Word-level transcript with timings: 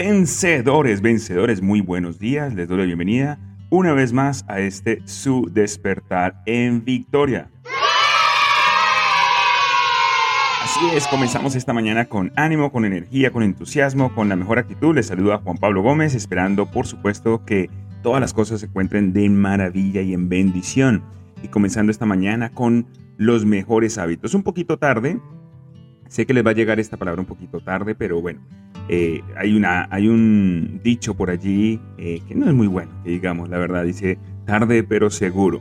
Vencedores, 0.00 1.00
vencedores, 1.00 1.60
muy 1.60 1.80
buenos 1.80 2.20
días. 2.20 2.54
Les 2.54 2.68
doy 2.68 2.78
la 2.78 2.84
bienvenida 2.84 3.40
una 3.68 3.94
vez 3.94 4.12
más 4.12 4.44
a 4.46 4.60
este 4.60 5.02
su 5.06 5.50
despertar 5.52 6.40
en 6.46 6.84
victoria. 6.84 7.50
Así 10.62 10.78
es, 10.94 11.08
comenzamos 11.08 11.56
esta 11.56 11.72
mañana 11.72 12.04
con 12.04 12.30
ánimo, 12.36 12.70
con 12.70 12.84
energía, 12.84 13.32
con 13.32 13.42
entusiasmo, 13.42 14.14
con 14.14 14.28
la 14.28 14.36
mejor 14.36 14.60
actitud. 14.60 14.94
Les 14.94 15.06
saludo 15.06 15.32
a 15.32 15.38
Juan 15.38 15.58
Pablo 15.58 15.82
Gómez, 15.82 16.14
esperando 16.14 16.66
por 16.66 16.86
supuesto 16.86 17.44
que 17.44 17.68
todas 18.00 18.20
las 18.20 18.32
cosas 18.32 18.60
se 18.60 18.66
encuentren 18.66 19.12
de 19.12 19.28
maravilla 19.28 20.00
y 20.00 20.14
en 20.14 20.28
bendición. 20.28 21.02
Y 21.42 21.48
comenzando 21.48 21.90
esta 21.90 22.06
mañana 22.06 22.50
con 22.50 22.86
los 23.16 23.44
mejores 23.44 23.98
hábitos. 23.98 24.32
Un 24.34 24.44
poquito 24.44 24.78
tarde, 24.78 25.18
sé 26.06 26.24
que 26.24 26.34
les 26.34 26.46
va 26.46 26.50
a 26.50 26.54
llegar 26.54 26.78
esta 26.78 26.96
palabra 26.96 27.20
un 27.20 27.26
poquito 27.26 27.58
tarde, 27.58 27.96
pero 27.96 28.22
bueno, 28.22 28.42
eh, 28.88 29.22
hay, 29.36 29.54
una, 29.54 29.86
hay 29.90 30.08
un 30.08 30.80
dicho 30.82 31.14
por 31.14 31.30
allí 31.30 31.80
eh, 31.98 32.20
que 32.26 32.34
no 32.34 32.48
es 32.48 32.54
muy 32.54 32.66
bueno, 32.66 32.90
digamos, 33.04 33.48
la 33.48 33.58
verdad, 33.58 33.84
dice 33.84 34.18
tarde 34.46 34.82
pero 34.82 35.10
seguro. 35.10 35.60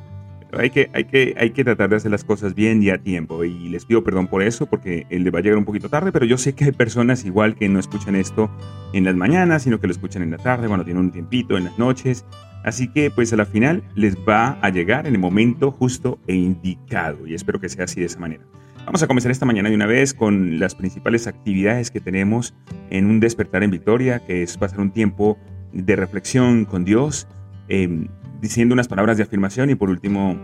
Pero 0.50 0.64
hay 0.64 0.70
que, 0.70 0.90
hay, 0.94 1.04
que, 1.04 1.36
hay 1.38 1.50
que 1.50 1.66
tratar 1.66 1.90
de 1.90 1.98
hacer 1.98 2.10
las 2.10 2.24
cosas 2.24 2.56
bien 2.56 2.82
y 2.82 2.90
a 2.90 2.98
tiempo. 2.98 3.44
Y 3.44 3.68
les 3.68 3.86
pido 3.86 4.04
perdón 4.04 4.28
por 4.28 4.42
eso, 4.42 4.66
porque 4.66 5.06
él 5.10 5.24
le 5.24 5.32
va 5.32 5.40
a 5.40 5.42
llegar 5.42 5.58
un 5.58 5.66
poquito 5.66 5.90
tarde, 5.90 6.14
pero 6.14 6.26
yo 6.26 6.38
sé 6.38 6.54
que 6.54 6.64
hay 6.64 6.72
personas 6.72 7.26
igual 7.26 7.56
que 7.56 7.68
no 7.68 7.80
escuchan 7.80 8.16
esto 8.16 8.50
en 8.94 9.04
las 9.04 9.16
mañanas, 9.16 9.64
sino 9.64 9.82
que 9.82 9.88
lo 9.88 9.92
escuchan 9.92 10.22
en 10.22 10.32
la 10.32 10.38
tarde, 10.38 10.68
cuando 10.68 10.86
tienen 10.86 11.04
un 11.04 11.12
tiempito, 11.12 11.58
en 11.58 11.66
las 11.66 11.78
noches. 11.78 12.26
Así 12.64 12.88
que 12.88 13.12
pues 13.12 13.32
a 13.34 13.36
la 13.36 13.46
final 13.46 13.84
les 13.96 14.16
va 14.18 14.58
a 14.62 14.70
llegar 14.70 15.06
en 15.06 15.16
el 15.16 15.20
momento 15.20 15.72
justo 15.72 16.20
e 16.28 16.36
indicado. 16.36 17.28
Y 17.28 17.34
espero 17.34 17.60
que 17.60 17.68
sea 17.68 17.86
así 17.86 18.00
de 18.00 18.06
esa 18.06 18.20
manera. 18.20 18.44
Vamos 18.88 19.04
a 19.04 19.08
comenzar 19.08 19.34
esta 19.34 19.46
mañana 19.46 19.68
de 19.68 19.76
una 19.76 19.86
vez 19.86 20.14
con 20.14 20.62
las 20.62 20.74
principales 20.74 21.28
actividades 21.28 21.92
que 21.92 22.00
tenemos 22.00 22.54
en 22.90 23.08
un 23.08 23.20
despertar 23.20 23.62
en 23.64 23.70
victoria, 23.70 24.26
que 24.26 24.44
es 24.44 24.58
pasar 24.58 24.80
un 24.80 24.92
tiempo 24.92 25.38
de 25.74 25.98
reflexión 25.98 26.64
con 26.64 26.86
Dios, 26.86 27.28
eh, 27.68 28.08
diciendo 28.40 28.72
unas 28.72 28.88
palabras 28.88 29.18
de 29.18 29.24
afirmación 29.24 29.70
y 29.70 29.76
por 29.76 29.90
último 29.90 30.38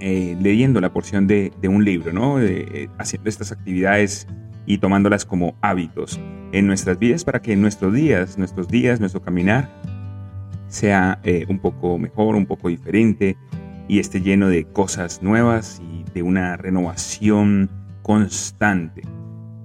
eh, 0.00 0.36
leyendo 0.38 0.82
la 0.82 0.92
porción 0.92 1.26
de, 1.26 1.50
de 1.58 1.68
un 1.68 1.82
libro, 1.82 2.12
¿no? 2.12 2.38
Eh, 2.42 2.90
haciendo 2.98 3.30
estas 3.30 3.52
actividades 3.52 4.28
y 4.66 4.76
tomándolas 4.76 5.24
como 5.24 5.56
hábitos 5.62 6.20
en 6.52 6.66
nuestras 6.66 6.98
vidas 6.98 7.24
para 7.24 7.40
que 7.40 7.56
nuestros 7.56 7.94
días, 7.94 8.36
nuestros 8.36 8.68
días, 8.68 9.00
nuestro 9.00 9.22
caminar 9.22 9.70
sea 10.68 11.20
eh, 11.24 11.46
un 11.48 11.58
poco 11.58 11.96
mejor, 11.96 12.36
un 12.36 12.44
poco 12.44 12.68
diferente 12.68 13.38
y 13.88 13.98
esté 13.98 14.20
lleno 14.20 14.48
de 14.48 14.64
cosas 14.64 15.22
nuevas 15.22 15.80
y 15.90 15.95
de 16.16 16.22
una 16.22 16.56
renovación 16.56 17.68
constante. 18.00 19.02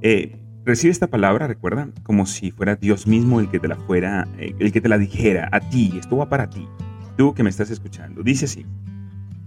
Eh, 0.02 0.38
recibe 0.66 0.92
esta 0.92 1.08
palabra, 1.08 1.48
recuerda, 1.48 1.88
como 2.04 2.26
si 2.26 2.52
fuera 2.52 2.76
Dios 2.76 3.08
mismo 3.08 3.40
el 3.40 3.50
que 3.50 3.58
te 3.58 3.70
la 3.70 3.78
fuera, 3.78 4.28
eh, 4.38 4.54
el 4.60 4.74
que 4.74 4.82
te 4.82 4.90
la 4.90 4.98
dijera 4.98 5.48
a 5.54 5.62
ti, 5.62 5.94
esto 5.98 6.18
va 6.18 6.28
para 6.28 6.50
ti, 6.50 6.68
tú 7.16 7.34
que 7.34 7.44
me 7.44 7.50
estás 7.50 7.72
escuchando. 7.72 8.22
Dice 8.22 8.46
así, 8.46 8.66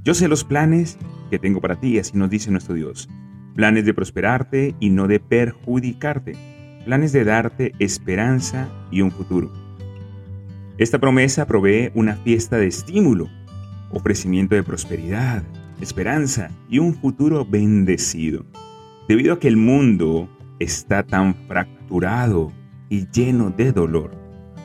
yo 0.03 0.15
sé 0.15 0.29
los 0.29 0.45
planes 0.45 0.97
que 1.31 1.39
tengo 1.39 1.61
para 1.61 1.77
ti, 1.77 1.99
así 1.99 2.17
nos 2.17 2.31
dice 2.31 2.51
nuestro 2.51 2.75
Dios, 2.75 3.11
planes 3.55 3.85
de 3.85 3.93
prosperarte 3.93 4.75
y 4.81 4.89
no 4.89 5.07
de 5.07 5.21
perjudicarte, 5.21 6.33
planes 6.87 7.13
de 7.13 7.25
darte 7.25 7.73
esperanza 7.81 8.71
y 8.91 9.03
un 9.03 9.11
futuro. 9.11 9.53
Esta 10.79 10.99
promesa 10.99 11.47
provee 11.47 11.91
una 11.95 12.17
fiesta 12.17 12.57
de 12.57 12.69
estímulo, 12.69 13.29
ofrecimiento 13.91 14.55
de 14.55 14.63
prosperidad, 14.63 15.43
esperanza 15.85 16.51
y 16.69 16.79
un 16.81 16.95
futuro 16.95 17.45
bendecido. 17.45 18.45
Debido 19.09 19.35
a 19.35 19.39
que 19.39 19.49
el 19.49 19.57
mundo 19.57 20.29
está 20.59 21.05
tan 21.05 21.35
fracturado 21.47 22.53
y 22.89 23.07
lleno 23.11 23.51
de 23.51 23.73
dolor, 23.73 24.11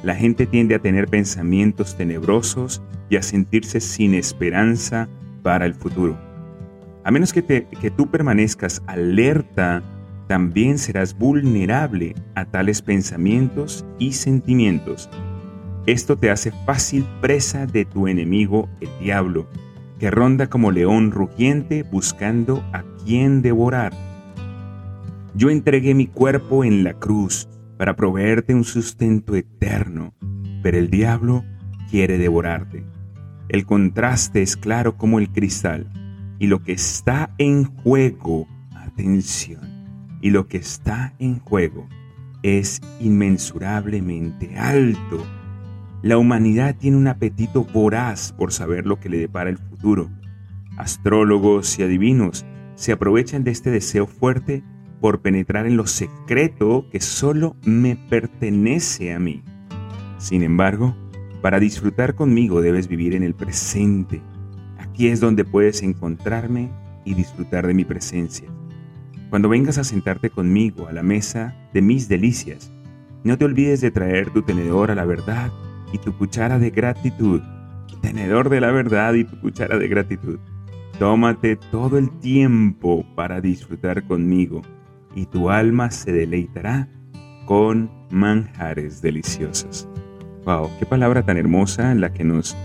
la 0.01 0.15
gente 0.15 0.45
tiende 0.45 0.75
a 0.75 0.79
tener 0.79 1.07
pensamientos 1.07 1.95
tenebrosos 1.95 2.81
y 3.09 3.17
a 3.17 3.21
sentirse 3.21 3.81
sin 3.81 4.13
esperanza 4.13 5.09
para 5.43 5.65
el 5.65 5.75
futuro. 5.75 6.17
A 7.03 7.11
menos 7.11 7.33
que, 7.33 7.41
te, 7.41 7.65
que 7.81 7.91
tú 7.91 8.09
permanezcas 8.09 8.81
alerta, 8.87 9.83
también 10.27 10.77
serás 10.77 11.17
vulnerable 11.17 12.15
a 12.35 12.45
tales 12.45 12.81
pensamientos 12.81 13.85
y 13.97 14.13
sentimientos. 14.13 15.09
Esto 15.85 16.17
te 16.17 16.29
hace 16.29 16.51
fácil 16.65 17.05
presa 17.19 17.65
de 17.65 17.83
tu 17.83 18.07
enemigo, 18.07 18.69
el 18.79 18.89
diablo, 19.03 19.47
que 19.99 20.09
ronda 20.09 20.47
como 20.47 20.71
león 20.71 21.11
rugiente 21.11 21.83
buscando 21.83 22.63
a 22.73 22.83
quien 23.03 23.41
devorar. 23.41 23.93
Yo 25.35 25.49
entregué 25.49 25.93
mi 25.93 26.07
cuerpo 26.07 26.63
en 26.63 26.83
la 26.83 26.93
cruz 26.93 27.47
para 27.77 27.95
proveerte 27.95 28.55
un 28.55 28.63
sustento 28.63 29.35
eterno, 29.35 30.13
pero 30.63 30.77
el 30.77 30.89
diablo 30.89 31.43
quiere 31.89 32.17
devorarte. 32.17 32.83
El 33.49 33.65
contraste 33.65 34.41
es 34.41 34.55
claro 34.55 34.97
como 34.97 35.19
el 35.19 35.29
cristal, 35.29 35.87
y 36.39 36.47
lo 36.47 36.63
que 36.63 36.71
está 36.71 37.33
en 37.37 37.65
juego, 37.65 38.47
atención, 38.75 39.61
y 40.21 40.29
lo 40.29 40.47
que 40.47 40.57
está 40.57 41.13
en 41.19 41.39
juego 41.39 41.87
es 42.41 42.81
inmensurablemente 43.01 44.57
alto 44.57 45.25
la 46.01 46.17
humanidad 46.17 46.75
tiene 46.77 46.97
un 46.97 47.07
apetito 47.07 47.65
voraz 47.65 48.31
por 48.31 48.53
saber 48.53 48.85
lo 48.85 48.99
que 48.99 49.09
le 49.09 49.17
depara 49.17 49.49
el 49.49 49.57
futuro. 49.57 50.09
Astrólogos 50.77 51.77
y 51.77 51.83
adivinos 51.83 52.45
se 52.75 52.93
aprovechan 52.93 53.43
de 53.43 53.51
este 53.51 53.69
deseo 53.69 54.07
fuerte 54.07 54.63
por 55.01 55.21
penetrar 55.21 55.65
en 55.65 55.75
lo 55.75 55.87
secreto 55.87 56.85
que 56.89 57.01
solo 57.01 57.57
me 57.65 57.97
pertenece 57.97 59.13
a 59.13 59.19
mí. 59.19 59.43
Sin 60.17 60.41
embargo, 60.43 60.95
para 61.41 61.59
disfrutar 61.59 62.15
conmigo 62.15 62.61
debes 62.61 62.87
vivir 62.87 63.13
en 63.13 63.23
el 63.23 63.33
presente. 63.33 64.21
Aquí 64.77 65.07
es 65.07 65.19
donde 65.19 65.43
puedes 65.43 65.83
encontrarme 65.83 66.69
y 67.03 67.13
disfrutar 67.13 67.67
de 67.67 67.73
mi 67.73 67.83
presencia. 67.83 68.47
Cuando 69.29 69.49
vengas 69.49 69.77
a 69.77 69.83
sentarte 69.83 70.29
conmigo 70.29 70.87
a 70.87 70.93
la 70.93 71.03
mesa 71.03 71.55
de 71.73 71.81
mis 71.81 72.07
delicias, 72.07 72.71
no 73.25 73.37
te 73.37 73.45
olvides 73.45 73.81
de 73.81 73.91
traer 73.91 74.31
tu 74.31 74.43
tenedor 74.43 74.91
a 74.91 74.95
la 74.95 75.05
verdad 75.05 75.51
y 75.93 75.97
tu 75.97 76.17
cuchara 76.17 76.59
de 76.59 76.69
gratitud, 76.69 77.41
tenedor 78.01 78.49
de 78.49 78.61
la 78.61 78.71
verdad 78.71 79.13
y 79.13 79.23
tu 79.23 79.39
cuchara 79.39 79.77
de 79.77 79.87
gratitud. 79.87 80.39
Tómate 80.97 81.55
todo 81.71 81.97
el 81.97 82.09
tiempo 82.19 83.05
para 83.15 83.39
disfrutar 83.41 84.03
conmigo 84.05 84.61
y 85.15 85.25
tu 85.25 85.49
alma 85.49 85.91
se 85.91 86.11
deleitará 86.11 86.89
con 87.45 87.89
manjares 88.09 89.01
deliciosos. 89.01 89.87
Wow, 90.45 90.69
qué 90.79 90.85
palabra 90.85 91.23
tan 91.23 91.37
hermosa 91.37 91.93
la 91.95 92.11
que 92.11 92.23
nos 92.23 92.55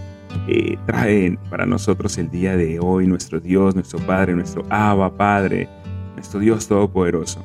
eh, 0.49 0.77
trae 0.87 1.39
para 1.49 1.67
nosotros 1.67 2.19
el 2.19 2.31
día 2.31 2.57
de 2.57 2.79
hoy 2.81 3.07
nuestro 3.07 3.41
Dios, 3.41 3.75
nuestro 3.75 3.99
Padre, 4.01 4.35
nuestro 4.35 4.65
Abba 4.69 5.17
Padre, 5.17 5.69
nuestro 6.15 6.41
Dios 6.41 6.67
Todopoderoso. 6.67 7.43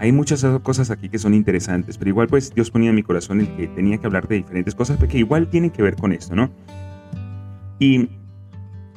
Hay 0.00 0.12
muchas 0.12 0.42
cosas 0.62 0.90
aquí 0.90 1.10
que 1.10 1.18
son 1.18 1.34
interesantes, 1.34 1.98
pero 1.98 2.08
igual 2.08 2.26
pues 2.26 2.54
Dios 2.54 2.70
ponía 2.70 2.88
en 2.88 2.96
mi 2.96 3.02
corazón 3.02 3.40
el 3.40 3.54
que 3.54 3.68
tenía 3.68 3.98
que 3.98 4.06
hablar 4.06 4.26
de 4.28 4.36
diferentes 4.36 4.74
cosas 4.74 4.96
que 4.96 5.18
igual 5.18 5.50
tienen 5.50 5.68
que 5.68 5.82
ver 5.82 5.94
con 5.96 6.14
esto, 6.14 6.34
¿no? 6.34 6.48
Y 7.78 8.08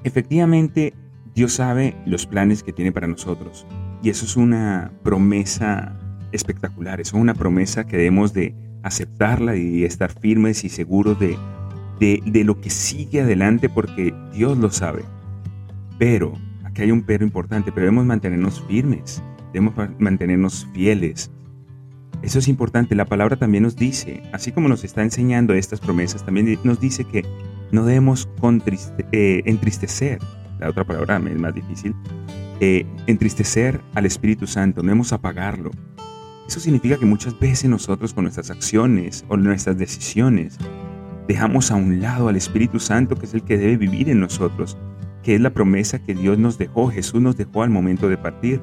efectivamente 0.05 0.94
Dios 1.35 1.51
sabe 1.51 1.94
los 2.05 2.25
planes 2.25 2.63
que 2.63 2.71
tiene 2.71 2.94
para 2.94 3.07
nosotros. 3.07 3.67
Y 4.01 4.11
eso 4.11 4.23
es 4.23 4.38
una 4.38 4.94
promesa 5.03 6.00
espectacular, 6.31 7.01
es 7.01 7.11
una 7.11 7.33
promesa 7.33 7.83
que 7.85 7.97
debemos 7.97 8.31
de 8.31 8.56
aceptarla 8.81 9.57
y 9.57 9.83
estar 9.83 10.17
firmes 10.17 10.63
y 10.63 10.69
seguros 10.69 11.19
de, 11.19 11.38
de 11.99 12.44
lo 12.45 12.61
que 12.61 12.69
sigue 12.69 13.19
adelante 13.19 13.67
porque 13.67 14.15
Dios 14.33 14.57
lo 14.57 14.71
sabe. 14.71 15.03
Pero, 15.99 16.31
aquí 16.63 16.83
hay 16.83 16.91
un 16.91 17.03
pero 17.03 17.25
importante, 17.25 17.73
pero 17.73 17.88
debemos 17.88 18.06
mantenernos 18.06 18.63
firmes 18.69 19.21
debemos 19.53 19.73
mantenernos 20.00 20.67
fieles. 20.73 21.31
Eso 22.21 22.39
es 22.39 22.47
importante, 22.47 22.95
la 22.95 23.05
palabra 23.05 23.35
también 23.35 23.63
nos 23.63 23.75
dice, 23.75 24.23
así 24.31 24.51
como 24.51 24.69
nos 24.69 24.83
está 24.83 25.01
enseñando 25.01 25.53
estas 25.53 25.79
promesas, 25.79 26.25
también 26.25 26.57
nos 26.63 26.79
dice 26.79 27.03
que 27.03 27.25
no 27.71 27.85
debemos 27.85 28.29
eh, 29.11 29.41
entristecer, 29.45 30.19
la 30.59 30.69
otra 30.69 30.85
palabra 30.85 31.17
es 31.17 31.39
más 31.39 31.53
difícil, 31.53 31.94
eh, 32.59 32.85
entristecer 33.07 33.81
al 33.94 34.05
Espíritu 34.05 34.47
Santo, 34.47 34.81
no 34.81 34.88
debemos 34.88 35.11
apagarlo. 35.11 35.71
Eso 36.47 36.59
significa 36.59 36.97
que 36.97 37.06
muchas 37.06 37.38
veces 37.39 37.69
nosotros 37.69 38.13
con 38.13 38.23
nuestras 38.23 38.51
acciones 38.51 39.25
o 39.27 39.38
nuestras 39.38 39.77
decisiones 39.77 40.57
dejamos 41.27 41.71
a 41.71 41.75
un 41.75 42.01
lado 42.01 42.27
al 42.27 42.35
Espíritu 42.35 42.79
Santo, 42.79 43.15
que 43.15 43.25
es 43.25 43.33
el 43.33 43.44
que 43.44 43.57
debe 43.57 43.77
vivir 43.77 44.09
en 44.09 44.19
nosotros, 44.19 44.77
que 45.23 45.35
es 45.35 45.41
la 45.41 45.53
promesa 45.53 45.99
que 45.99 46.13
Dios 46.13 46.38
nos 46.38 46.57
dejó, 46.57 46.89
Jesús 46.89 47.21
nos 47.21 47.38
dejó 47.38 47.63
al 47.63 47.69
momento 47.69 48.09
de 48.09 48.17
partir. 48.17 48.61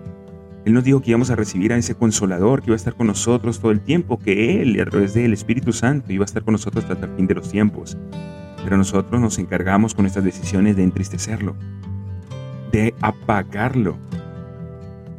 Él 0.65 0.75
nos 0.75 0.85
dijo 0.85 1.01
que 1.01 1.11
íbamos 1.11 1.31
a 1.31 1.37
recibir 1.37 1.73
a 1.73 1.79
ese 1.79 1.95
consolador 1.95 2.61
que 2.61 2.67
iba 2.67 2.75
a 2.75 2.77
estar 2.77 2.95
con 2.95 3.07
nosotros 3.07 3.61
todo 3.61 3.73
el 3.73 3.81
tiempo, 3.81 4.19
que 4.19 4.61
Él, 4.61 4.79
a 4.81 4.85
través 4.85 5.15
del 5.15 5.33
Espíritu 5.33 5.73
Santo, 5.73 6.13
iba 6.13 6.25
a 6.25 6.27
estar 6.27 6.45
con 6.45 6.53
nosotros 6.53 6.85
hasta 6.85 7.07
el 7.07 7.17
fin 7.17 7.27
de 7.27 7.35
los 7.35 7.51
tiempos. 7.51 7.97
Pero 8.63 8.77
nosotros 8.77 9.21
nos 9.21 9.39
encargamos 9.39 9.95
con 9.95 10.05
estas 10.05 10.25
decisiones 10.25 10.77
de 10.77 10.83
entristecerlo, 10.83 11.57
de 12.73 12.95
apagarlo. 13.01 13.97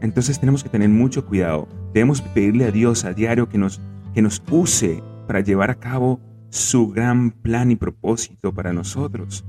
Entonces 0.01 0.39
tenemos 0.39 0.63
que 0.63 0.69
tener 0.69 0.89
mucho 0.89 1.25
cuidado. 1.25 1.67
Debemos 1.93 2.21
pedirle 2.21 2.65
a 2.65 2.71
Dios 2.71 3.03
a 3.03 3.13
diario 3.13 3.49
que 3.49 3.57
nos, 3.57 3.81
que 4.13 4.21
nos 4.21 4.43
use 4.51 5.03
para 5.27 5.39
llevar 5.39 5.71
a 5.71 5.75
cabo 5.75 6.19
su 6.49 6.89
gran 6.89 7.31
plan 7.31 7.71
y 7.71 7.75
propósito 7.75 8.53
para 8.53 8.73
nosotros. 8.73 9.43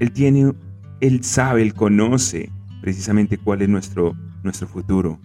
Él 0.00 0.10
tiene, 0.10 0.54
Él 1.00 1.22
sabe, 1.22 1.62
Él 1.62 1.74
conoce 1.74 2.50
precisamente 2.80 3.38
cuál 3.38 3.62
es 3.62 3.68
nuestro, 3.68 4.16
nuestro 4.42 4.66
futuro. 4.68 5.18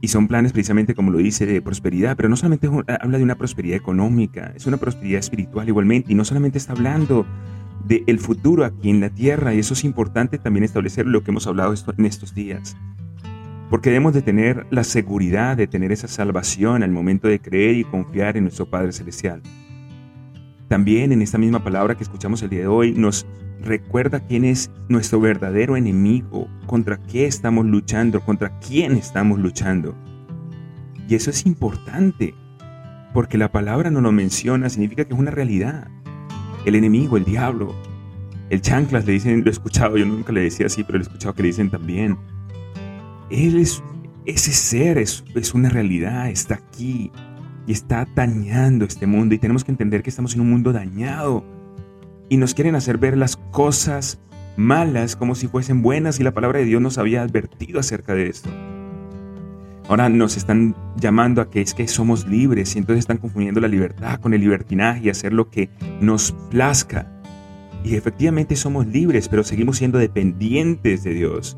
Y 0.00 0.08
son 0.08 0.28
planes 0.28 0.52
precisamente 0.52 0.94
como 0.94 1.10
lo 1.10 1.18
dice 1.18 1.46
de 1.46 1.62
prosperidad, 1.62 2.16
pero 2.16 2.28
no 2.28 2.36
solamente 2.36 2.68
habla 3.00 3.18
de 3.18 3.24
una 3.24 3.36
prosperidad 3.36 3.76
económica, 3.76 4.52
es 4.54 4.66
una 4.66 4.76
prosperidad 4.76 5.20
espiritual 5.20 5.68
igualmente, 5.68 6.12
y 6.12 6.14
no 6.14 6.24
solamente 6.24 6.58
está 6.58 6.72
hablando 6.72 7.26
del 7.86 8.18
futuro 8.18 8.64
aquí 8.64 8.90
en 8.90 9.00
la 9.00 9.10
tierra, 9.10 9.54
y 9.54 9.58
eso 9.58 9.74
es 9.74 9.84
importante 9.84 10.38
también 10.38 10.64
establecer 10.64 11.06
lo 11.06 11.22
que 11.22 11.30
hemos 11.30 11.46
hablado 11.46 11.74
en 11.96 12.06
estos 12.06 12.34
días. 12.34 12.76
Porque 13.70 13.90
debemos 13.90 14.14
de 14.14 14.22
tener 14.22 14.66
la 14.70 14.84
seguridad 14.84 15.56
de 15.56 15.66
tener 15.66 15.90
esa 15.90 16.08
salvación 16.08 16.82
al 16.82 16.90
momento 16.90 17.26
de 17.26 17.40
creer 17.40 17.76
y 17.76 17.84
confiar 17.84 18.36
en 18.36 18.44
nuestro 18.44 18.66
Padre 18.66 18.92
Celestial. 18.92 19.42
También 20.68 21.12
en 21.12 21.22
esta 21.22 21.38
misma 21.38 21.62
palabra 21.62 21.94
que 21.94 22.02
escuchamos 22.02 22.42
el 22.42 22.50
día 22.50 22.60
de 22.60 22.66
hoy 22.66 22.92
nos 22.92 23.26
recuerda 23.60 24.20
quién 24.20 24.44
es 24.44 24.70
nuestro 24.88 25.20
verdadero 25.20 25.76
enemigo, 25.76 26.48
contra 26.66 26.98
qué 26.98 27.26
estamos 27.26 27.66
luchando, 27.66 28.20
contra 28.20 28.58
quién 28.58 28.92
estamos 28.92 29.38
luchando. 29.38 29.94
Y 31.08 31.14
eso 31.14 31.30
es 31.30 31.46
importante, 31.46 32.34
porque 33.14 33.38
la 33.38 33.52
palabra 33.52 33.90
no 33.90 34.00
lo 34.00 34.10
menciona, 34.10 34.68
significa 34.68 35.04
que 35.04 35.14
es 35.14 35.20
una 35.20 35.30
realidad. 35.30 35.88
El 36.64 36.74
enemigo, 36.74 37.16
el 37.16 37.24
diablo, 37.24 37.72
el 38.50 38.60
chanclas 38.60 39.06
le 39.06 39.12
dicen, 39.12 39.42
lo 39.42 39.46
he 39.48 39.52
escuchado, 39.52 39.96
yo 39.96 40.04
nunca 40.04 40.32
le 40.32 40.42
decía 40.42 40.66
así, 40.66 40.82
pero 40.82 40.98
lo 40.98 41.04
he 41.04 41.06
escuchado 41.06 41.34
que 41.34 41.42
le 41.42 41.48
dicen 41.48 41.70
también. 41.70 42.18
Él 43.30 43.58
es, 43.58 43.82
ese 44.24 44.52
ser 44.52 44.98
es, 44.98 45.24
es 45.36 45.54
una 45.54 45.68
realidad, 45.68 46.28
está 46.28 46.56
aquí 46.56 47.12
y 47.66 47.72
está 47.72 48.06
dañando 48.14 48.84
este 48.84 49.06
mundo 49.06 49.34
y 49.34 49.38
tenemos 49.38 49.64
que 49.64 49.72
entender 49.72 50.02
que 50.02 50.10
estamos 50.10 50.34
en 50.34 50.40
un 50.40 50.50
mundo 50.50 50.72
dañado 50.72 51.44
y 52.28 52.36
nos 52.36 52.54
quieren 52.54 52.74
hacer 52.74 52.98
ver 52.98 53.16
las 53.16 53.36
cosas 53.36 54.20
malas 54.56 55.16
como 55.16 55.34
si 55.34 55.48
fuesen 55.48 55.82
buenas 55.82 56.18
y 56.20 56.22
la 56.22 56.32
palabra 56.32 56.60
de 56.60 56.64
Dios 56.64 56.80
nos 56.80 56.98
había 56.98 57.22
advertido 57.22 57.80
acerca 57.80 58.14
de 58.14 58.28
esto. 58.28 58.50
Ahora 59.88 60.08
nos 60.08 60.36
están 60.36 60.74
llamando 60.96 61.40
a 61.40 61.50
que 61.50 61.60
es 61.60 61.74
que 61.74 61.86
somos 61.86 62.26
libres 62.26 62.74
y 62.74 62.78
entonces 62.78 63.00
están 63.00 63.18
confundiendo 63.18 63.60
la 63.60 63.68
libertad 63.68 64.18
con 64.20 64.34
el 64.34 64.40
libertinaje 64.40 65.02
y 65.04 65.10
hacer 65.10 65.32
lo 65.32 65.48
que 65.48 65.70
nos 66.00 66.32
plazca. 66.50 67.12
Y 67.84 67.94
efectivamente 67.94 68.56
somos 68.56 68.86
libres, 68.88 69.28
pero 69.28 69.44
seguimos 69.44 69.76
siendo 69.76 69.98
dependientes 69.98 71.04
de 71.04 71.14
Dios. 71.14 71.56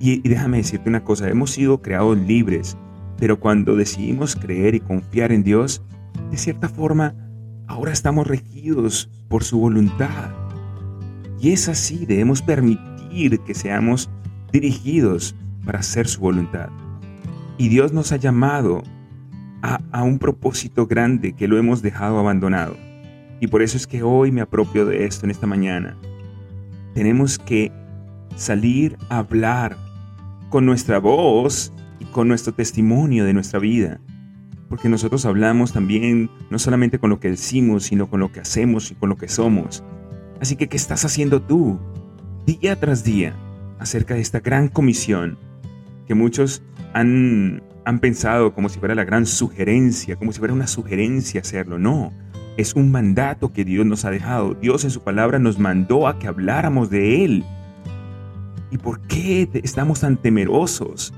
Y, 0.00 0.26
y 0.26 0.30
déjame 0.30 0.58
decirte 0.58 0.88
una 0.88 1.04
cosa, 1.04 1.28
hemos 1.28 1.50
sido 1.50 1.82
creados 1.82 2.16
libres, 2.16 2.78
pero 3.18 3.40
cuando 3.40 3.76
decidimos 3.76 4.36
creer 4.36 4.74
y 4.74 4.80
confiar 4.80 5.32
en 5.32 5.42
Dios, 5.42 5.82
de 6.30 6.36
cierta 6.36 6.68
forma, 6.68 7.14
ahora 7.66 7.92
estamos 7.92 8.26
regidos 8.26 9.10
por 9.28 9.44
su 9.44 9.58
voluntad. 9.58 10.30
Y 11.40 11.52
es 11.52 11.68
así, 11.68 12.06
debemos 12.06 12.42
permitir 12.42 13.40
que 13.40 13.54
seamos 13.54 14.08
dirigidos 14.52 15.34
para 15.64 15.80
hacer 15.80 16.06
su 16.06 16.20
voluntad. 16.20 16.68
Y 17.58 17.68
Dios 17.68 17.92
nos 17.92 18.12
ha 18.12 18.16
llamado 18.16 18.82
a, 19.62 19.80
a, 19.90 20.04
un 20.04 20.18
propósito 20.18 20.86
grande 20.86 21.32
que 21.32 21.48
lo 21.48 21.58
hemos 21.58 21.82
dejado 21.82 22.18
abandonado. 22.18 22.76
Y 23.40 23.48
por 23.48 23.62
eso 23.62 23.76
es 23.76 23.86
que 23.86 24.02
hoy 24.02 24.30
me 24.30 24.40
apropio 24.40 24.86
de 24.86 25.04
esto 25.04 25.26
en 25.26 25.30
esta 25.30 25.46
mañana. 25.46 25.96
Tenemos 26.94 27.38
que 27.38 27.72
salir 28.36 28.96
a 29.08 29.18
hablar 29.18 29.76
con 30.50 30.64
nuestra 30.64 30.98
voz 30.98 31.72
y 32.00 32.04
con 32.06 32.28
nuestro 32.28 32.54
testimonio 32.54 33.24
de 33.24 33.32
nuestra 33.32 33.58
vida 33.58 34.00
porque 34.68 34.88
nosotros 34.88 35.24
hablamos 35.24 35.72
también 35.72 36.30
no 36.50 36.58
solamente 36.58 36.98
con 36.98 37.10
lo 37.10 37.20
que 37.20 37.30
decimos, 37.30 37.84
sino 37.84 38.08
con 38.08 38.20
lo 38.20 38.30
que 38.30 38.40
hacemos 38.40 38.90
y 38.90 38.94
con 38.94 39.08
lo 39.08 39.16
que 39.16 39.28
somos. 39.28 39.82
Así 40.40 40.56
que, 40.56 40.68
¿qué 40.68 40.76
estás 40.76 41.04
haciendo 41.04 41.40
tú 41.40 41.78
día 42.46 42.78
tras 42.78 43.02
día 43.02 43.34
acerca 43.78 44.14
de 44.14 44.20
esta 44.20 44.40
gran 44.40 44.68
comisión 44.68 45.38
que 46.06 46.14
muchos 46.14 46.62
han, 46.92 47.62
han 47.84 47.98
pensado 47.98 48.54
como 48.54 48.68
si 48.68 48.78
fuera 48.78 48.94
la 48.94 49.04
gran 49.04 49.26
sugerencia, 49.26 50.16
como 50.16 50.32
si 50.32 50.38
fuera 50.38 50.54
una 50.54 50.66
sugerencia 50.66 51.40
hacerlo? 51.40 51.78
No, 51.78 52.12
es 52.58 52.74
un 52.74 52.90
mandato 52.90 53.52
que 53.52 53.64
Dios 53.64 53.86
nos 53.86 54.04
ha 54.04 54.10
dejado. 54.10 54.54
Dios 54.54 54.84
en 54.84 54.90
su 54.90 55.00
palabra 55.00 55.38
nos 55.38 55.58
mandó 55.58 56.06
a 56.06 56.18
que 56.18 56.28
habláramos 56.28 56.90
de 56.90 57.24
Él. 57.24 57.44
¿Y 58.70 58.76
por 58.76 59.00
qué 59.00 59.48
estamos 59.64 60.00
tan 60.00 60.18
temerosos? 60.18 61.14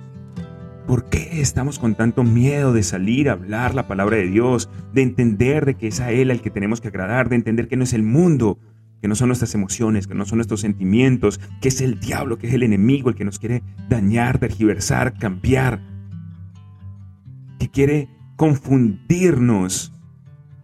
¿Por 0.90 1.04
qué 1.04 1.40
estamos 1.40 1.78
con 1.78 1.94
tanto 1.94 2.24
miedo 2.24 2.72
de 2.72 2.82
salir 2.82 3.28
a 3.28 3.34
hablar 3.34 3.76
la 3.76 3.86
palabra 3.86 4.16
de 4.16 4.26
Dios, 4.26 4.68
de 4.92 5.02
entender 5.02 5.64
de 5.64 5.76
que 5.76 5.86
es 5.86 6.00
a 6.00 6.10
Él 6.10 6.32
al 6.32 6.42
que 6.42 6.50
tenemos 6.50 6.80
que 6.80 6.88
agradar, 6.88 7.28
de 7.28 7.36
entender 7.36 7.68
que 7.68 7.76
no 7.76 7.84
es 7.84 7.92
el 7.92 8.02
mundo, 8.02 8.58
que 9.00 9.06
no 9.06 9.14
son 9.14 9.28
nuestras 9.28 9.54
emociones, 9.54 10.08
que 10.08 10.16
no 10.16 10.26
son 10.26 10.38
nuestros 10.38 10.62
sentimientos, 10.62 11.38
que 11.60 11.68
es 11.68 11.80
el 11.80 12.00
diablo, 12.00 12.38
que 12.38 12.48
es 12.48 12.54
el 12.54 12.64
enemigo, 12.64 13.08
el 13.08 13.14
que 13.14 13.24
nos 13.24 13.38
quiere 13.38 13.62
dañar, 13.88 14.40
tergiversar, 14.40 15.16
cambiar, 15.16 15.80
que 17.60 17.68
quiere 17.68 18.08
confundirnos? 18.34 19.92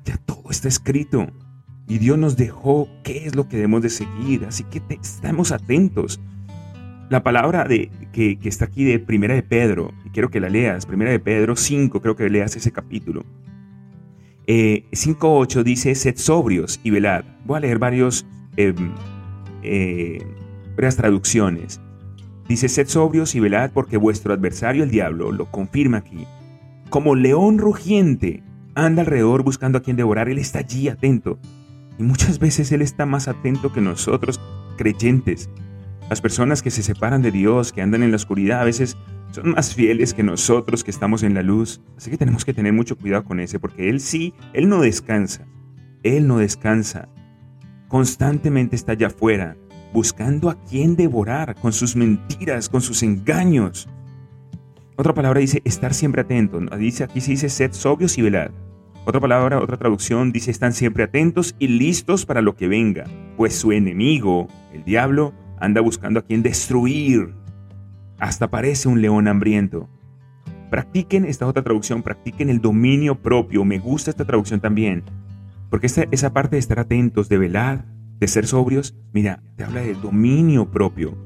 Ya 0.04 0.16
todo 0.16 0.50
está 0.50 0.66
escrito 0.66 1.28
y 1.86 1.98
Dios 1.98 2.18
nos 2.18 2.36
dejó 2.36 2.88
qué 3.04 3.26
es 3.26 3.36
lo 3.36 3.46
que 3.48 3.58
debemos 3.58 3.82
de 3.82 3.90
seguir, 3.90 4.44
así 4.44 4.64
que 4.64 4.82
estamos 5.00 5.52
atentos. 5.52 6.18
La 7.08 7.22
palabra 7.22 7.64
de, 7.64 7.90
que, 8.12 8.38
está 8.44 8.64
aquí 8.64 8.84
de 8.84 8.98
Primera 8.98 9.34
de 9.34 9.42
Pedro, 9.42 9.92
y 10.04 10.10
quiero 10.10 10.30
que 10.30 10.40
la 10.40 10.48
leas, 10.48 10.86
Primera 10.86 11.10
de 11.10 11.20
Pedro 11.20 11.54
5, 11.54 12.00
creo 12.02 12.16
que 12.16 12.28
leas 12.28 12.56
ese 12.56 12.72
capítulo. 12.72 13.24
Eh, 14.48 14.84
5.8 14.92 15.62
dice, 15.62 15.94
sed 15.94 16.16
sobrios 16.16 16.80
y 16.82 16.90
velad. 16.90 17.24
Voy 17.44 17.58
a 17.58 17.60
leer 17.60 17.78
varios, 17.78 18.26
em, 18.56 18.92
eh, 19.62 20.24
varias 20.74 20.96
traducciones. 20.96 21.80
Dice, 22.48 22.68
sed 22.68 22.88
sobrios 22.88 23.34
y 23.34 23.40
velad 23.40 23.70
porque 23.72 23.96
vuestro 23.96 24.32
adversario 24.34 24.82
el 24.82 24.90
diablo 24.90 25.30
lo 25.32 25.50
confirma 25.50 25.98
aquí. 25.98 26.26
Como 26.90 27.14
león 27.14 27.58
rugiente 27.58 28.42
anda 28.74 29.02
alrededor 29.02 29.42
buscando 29.42 29.78
a 29.78 29.82
quien 29.82 29.96
devorar, 29.96 30.28
él 30.28 30.38
está 30.38 30.60
allí 30.60 30.88
atento. 30.88 31.38
Y 31.98 32.02
muchas 32.02 32.38
veces 32.38 32.70
él 32.72 32.82
está 32.82 33.06
más 33.06 33.26
atento 33.26 33.72
que 33.72 33.80
nosotros 33.80 34.40
creyentes. 34.76 35.48
Las 36.08 36.20
personas 36.20 36.62
que 36.62 36.70
se 36.70 36.82
separan 36.82 37.20
de 37.20 37.32
Dios, 37.32 37.72
que 37.72 37.82
andan 37.82 38.04
en 38.04 38.10
la 38.10 38.16
oscuridad, 38.16 38.60
a 38.60 38.64
veces 38.64 38.96
son 39.32 39.50
más 39.50 39.74
fieles 39.74 40.14
que 40.14 40.22
nosotros 40.22 40.84
que 40.84 40.92
estamos 40.92 41.24
en 41.24 41.34
la 41.34 41.42
luz. 41.42 41.80
Así 41.96 42.10
que 42.10 42.16
tenemos 42.16 42.44
que 42.44 42.54
tener 42.54 42.72
mucho 42.72 42.96
cuidado 42.96 43.24
con 43.24 43.40
ese, 43.40 43.58
porque 43.58 43.90
Él 43.90 44.00
sí, 44.00 44.32
Él 44.52 44.68
no 44.68 44.80
descansa. 44.80 45.46
Él 46.04 46.28
no 46.28 46.38
descansa. 46.38 47.08
Constantemente 47.88 48.76
está 48.76 48.92
allá 48.92 49.08
afuera, 49.08 49.56
buscando 49.92 50.48
a 50.48 50.62
quién 50.64 50.94
devorar 50.94 51.56
con 51.56 51.72
sus 51.72 51.96
mentiras, 51.96 52.68
con 52.68 52.82
sus 52.82 53.02
engaños. 53.02 53.88
Otra 54.96 55.12
palabra 55.12 55.40
dice 55.40 55.60
estar 55.64 55.92
siempre 55.92 56.22
atento. 56.22 56.60
Dice, 56.78 57.04
aquí 57.04 57.20
se 57.20 57.32
dice 57.32 57.48
sed 57.48 57.72
sobrios 57.72 58.16
y 58.16 58.22
velad. 58.22 58.52
Otra 59.04 59.20
palabra, 59.20 59.60
otra 59.60 59.76
traducción 59.76 60.32
dice 60.32 60.50
están 60.50 60.72
siempre 60.72 61.04
atentos 61.04 61.54
y 61.58 61.68
listos 61.68 62.26
para 62.26 62.42
lo 62.42 62.56
que 62.56 62.66
venga, 62.66 63.04
pues 63.36 63.54
su 63.54 63.72
enemigo, 63.72 64.48
el 64.72 64.84
diablo, 64.84 65.32
anda 65.58 65.80
buscando 65.80 66.20
a 66.20 66.22
quien 66.22 66.42
destruir. 66.42 67.34
Hasta 68.18 68.50
parece 68.50 68.88
un 68.88 69.02
león 69.02 69.28
hambriento. 69.28 69.88
Practiquen 70.70 71.24
esta 71.24 71.46
otra 71.46 71.62
traducción, 71.62 72.02
practiquen 72.02 72.50
el 72.50 72.60
dominio 72.60 73.14
propio. 73.16 73.64
Me 73.64 73.78
gusta 73.78 74.10
esta 74.10 74.24
traducción 74.24 74.60
también. 74.60 75.04
Porque 75.70 75.86
esta, 75.86 76.04
esa 76.10 76.32
parte 76.32 76.56
de 76.56 76.60
estar 76.60 76.78
atentos, 76.78 77.28
de 77.28 77.38
velar, 77.38 77.84
de 78.18 78.28
ser 78.28 78.46
sobrios, 78.46 78.94
mira, 79.12 79.42
te 79.56 79.64
habla 79.64 79.80
del 79.80 80.00
dominio 80.00 80.70
propio, 80.70 81.16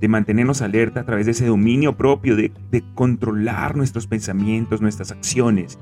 de 0.00 0.08
mantenernos 0.08 0.62
alerta 0.62 1.00
a 1.00 1.04
través 1.04 1.26
de 1.26 1.32
ese 1.32 1.46
dominio 1.46 1.96
propio, 1.96 2.36
de, 2.36 2.52
de 2.70 2.82
controlar 2.94 3.76
nuestros 3.76 4.06
pensamientos, 4.06 4.80
nuestras 4.80 5.10
acciones, 5.10 5.78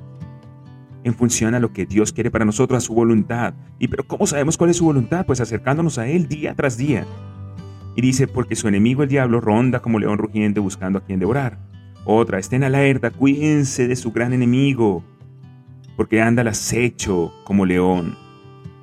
en 1.05 1.15
función 1.15 1.55
a 1.55 1.61
lo 1.61 1.73
que 1.73 1.87
Dios 1.87 2.13
quiere 2.13 2.31
para 2.31 2.45
nosotros, 2.45 2.79
a 2.79 2.87
su 2.87 2.95
voluntad. 2.95 3.55
¿Y 3.79 3.89
pero 3.89 4.07
cómo 4.07 4.27
sabemos 4.27 4.57
cuál 4.57 4.71
es 4.71 4.77
su 4.77 4.85
voluntad? 4.85 5.25
Pues 5.27 5.41
acercándonos 5.41 5.99
a 5.99 6.09
Él 6.09 6.29
día 6.29 6.55
tras 6.55 6.77
día. 6.77 7.07
Y 7.99 8.01
dice, 8.01 8.29
porque 8.29 8.55
su 8.55 8.69
enemigo 8.69 9.03
el 9.03 9.09
diablo 9.09 9.41
ronda 9.41 9.81
como 9.81 9.99
león 9.99 10.19
rugiente 10.19 10.61
buscando 10.61 11.01
a 11.01 11.05
quien 11.05 11.19
devorar. 11.19 11.59
Otra, 12.05 12.39
estén 12.39 12.63
alerta, 12.63 13.11
cuídense 13.11 13.89
de 13.89 13.97
su 13.97 14.13
gran 14.13 14.33
enemigo, 14.33 15.03
porque 15.97 16.23
anda 16.23 16.43
al 16.43 16.47
acecho 16.47 17.33
como 17.43 17.67
león. 17.67 18.17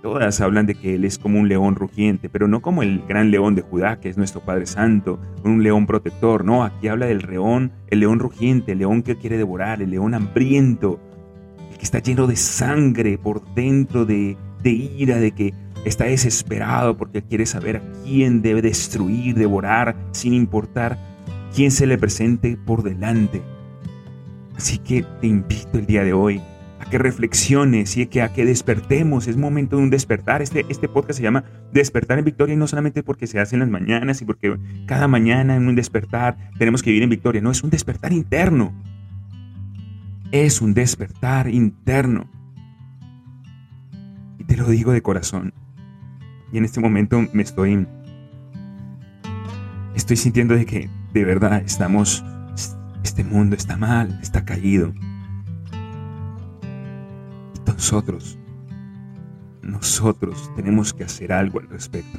Todas 0.01 0.41
hablan 0.41 0.65
de 0.65 0.75
que 0.75 0.95
Él 0.95 1.05
es 1.05 1.17
como 1.17 1.39
un 1.39 1.47
león 1.47 1.75
rugiente, 1.75 2.27
pero 2.27 2.49
no 2.49 2.61
como 2.61 2.83
el 2.83 3.03
gran 3.07 3.31
león 3.31 3.55
de 3.55 3.61
Judá, 3.61 4.01
que 4.01 4.09
es 4.09 4.17
nuestro 4.17 4.41
Padre 4.41 4.65
Santo, 4.65 5.17
un 5.45 5.63
león 5.63 5.87
protector. 5.87 6.43
No, 6.43 6.65
aquí 6.65 6.89
habla 6.89 7.05
del 7.05 7.19
león, 7.19 7.71
el 7.87 8.01
león 8.01 8.19
rugiente, 8.19 8.73
el 8.73 8.79
león 8.79 9.01
que 9.01 9.15
quiere 9.15 9.37
devorar, 9.37 9.81
el 9.81 9.91
león 9.91 10.13
hambriento, 10.13 10.99
el 11.71 11.77
que 11.77 11.85
está 11.85 11.99
lleno 11.99 12.27
de 12.27 12.35
sangre 12.35 13.17
por 13.17 13.45
dentro, 13.55 14.05
de, 14.05 14.35
de 14.61 14.71
ira, 14.71 15.19
de 15.19 15.31
que 15.31 15.53
está 15.85 16.05
desesperado 16.05 16.97
porque 16.97 17.21
quiere 17.21 17.45
saber 17.45 17.81
quién 18.03 18.41
debe 18.41 18.61
destruir, 18.61 19.35
devorar, 19.35 19.95
sin 20.11 20.33
importar 20.33 20.97
quién 21.55 21.71
se 21.71 21.87
le 21.87 21.97
presente 21.97 22.57
por 22.57 22.83
delante. 22.83 23.41
Así 24.57 24.77
que 24.77 25.05
te 25.21 25.27
invito 25.27 25.77
el 25.77 25.85
día 25.85 26.03
de 26.03 26.13
hoy 26.13 26.41
a 26.79 26.89
que 26.89 26.97
reflexiones 26.97 27.95
y 27.97 28.19
a 28.19 28.33
que 28.33 28.45
despertemos. 28.45 29.27
Es 29.27 29.37
momento 29.37 29.77
de 29.77 29.83
un 29.83 29.89
despertar. 29.89 30.41
Este, 30.41 30.65
este 30.69 30.87
podcast 30.87 31.17
se 31.17 31.23
llama 31.23 31.43
Despertar 31.71 32.19
en 32.19 32.25
Victoria 32.25 32.53
y 32.53 32.57
no 32.57 32.67
solamente 32.67 33.03
porque 33.03 33.27
se 33.27 33.39
hace 33.39 33.55
en 33.55 33.61
las 33.61 33.69
mañanas 33.69 34.21
y 34.21 34.25
porque 34.25 34.57
cada 34.85 35.07
mañana 35.07 35.55
en 35.55 35.67
un 35.67 35.75
despertar 35.75 36.37
tenemos 36.57 36.83
que 36.83 36.89
vivir 36.89 37.03
en 37.03 37.09
victoria. 37.09 37.41
No, 37.41 37.51
es 37.51 37.63
un 37.63 37.69
despertar 37.69 38.13
interno. 38.13 38.73
Es 40.31 40.61
un 40.61 40.73
despertar 40.73 41.47
interno. 41.49 42.29
Y 44.39 44.43
te 44.43 44.57
lo 44.57 44.67
digo 44.67 44.91
de 44.91 45.01
corazón. 45.01 45.53
Y 46.55 46.57
en 46.57 46.63
este 46.63 46.79
momento 46.79 47.21
me 47.33 47.43
estoy... 47.43 47.85
Estoy 49.93 50.15
sintiendo 50.15 50.55
de 50.55 50.65
que 50.65 50.89
de 51.11 51.25
verdad 51.25 51.61
estamos... 51.65 52.23
Este 53.03 53.25
mundo 53.25 53.57
está 53.57 53.75
mal, 53.75 54.17
está 54.21 54.45
caído 54.45 54.93
nosotros, 57.67 58.39
nosotros 59.61 60.49
tenemos 60.55 60.93
que 60.93 61.03
hacer 61.03 61.33
algo 61.33 61.59
al 61.59 61.67
respecto. 61.67 62.17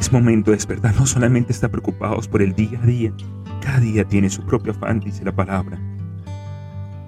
Es 0.00 0.10
momento 0.10 0.52
de 0.52 0.56
despertar, 0.56 0.96
no 0.96 1.04
solamente 1.04 1.52
estar 1.52 1.70
preocupados 1.70 2.28
por 2.28 2.40
el 2.40 2.54
día 2.54 2.80
a 2.82 2.86
día, 2.86 3.12
cada 3.60 3.80
día 3.80 4.04
tiene 4.04 4.30
su 4.30 4.42
propio 4.46 4.72
afán, 4.72 5.00
dice 5.00 5.22
la 5.22 5.36
palabra. 5.36 5.78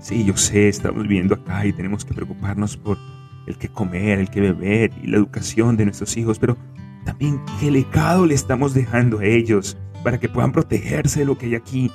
Sí, 0.01 0.23
yo 0.27 0.37
sé, 0.37 0.69
estamos 0.69 1.05
viviendo 1.05 1.35
acá 1.35 1.65
y 1.65 1.73
tenemos 1.73 2.05
que 2.05 2.13
preocuparnos 2.13 2.77
por 2.77 2.99
el 3.47 3.57
que 3.59 3.69
comer, 3.69 4.19
el 4.19 4.31
que 4.31 4.41
beber 4.41 4.91
y 5.03 5.07
la 5.07 5.17
educación 5.17 5.77
de 5.77 5.85
nuestros 5.85 6.17
hijos, 6.17 6.39
pero 6.39 6.57
también 7.05 7.41
qué 7.61 7.71
legado 7.71 8.27
le 8.27 8.35
estamos 8.35 8.75
dejando 8.75 9.19
a 9.19 9.25
ellos 9.25 9.77
para 10.03 10.19
que 10.19 10.29
puedan 10.29 10.53
protegerse 10.53 11.21
de 11.21 11.27
lo 11.27 11.37
que 11.37 11.47
hay 11.47 11.55
aquí 11.55 11.91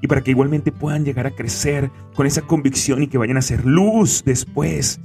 y 0.00 0.06
para 0.06 0.22
que 0.22 0.30
igualmente 0.30 0.72
puedan 0.72 1.04
llegar 1.04 1.26
a 1.26 1.30
crecer 1.30 1.90
con 2.14 2.26
esa 2.26 2.42
convicción 2.42 3.02
y 3.02 3.08
que 3.08 3.18
vayan 3.18 3.36
a 3.36 3.42
ser 3.42 3.64
luz 3.64 4.22
después. 4.24 5.00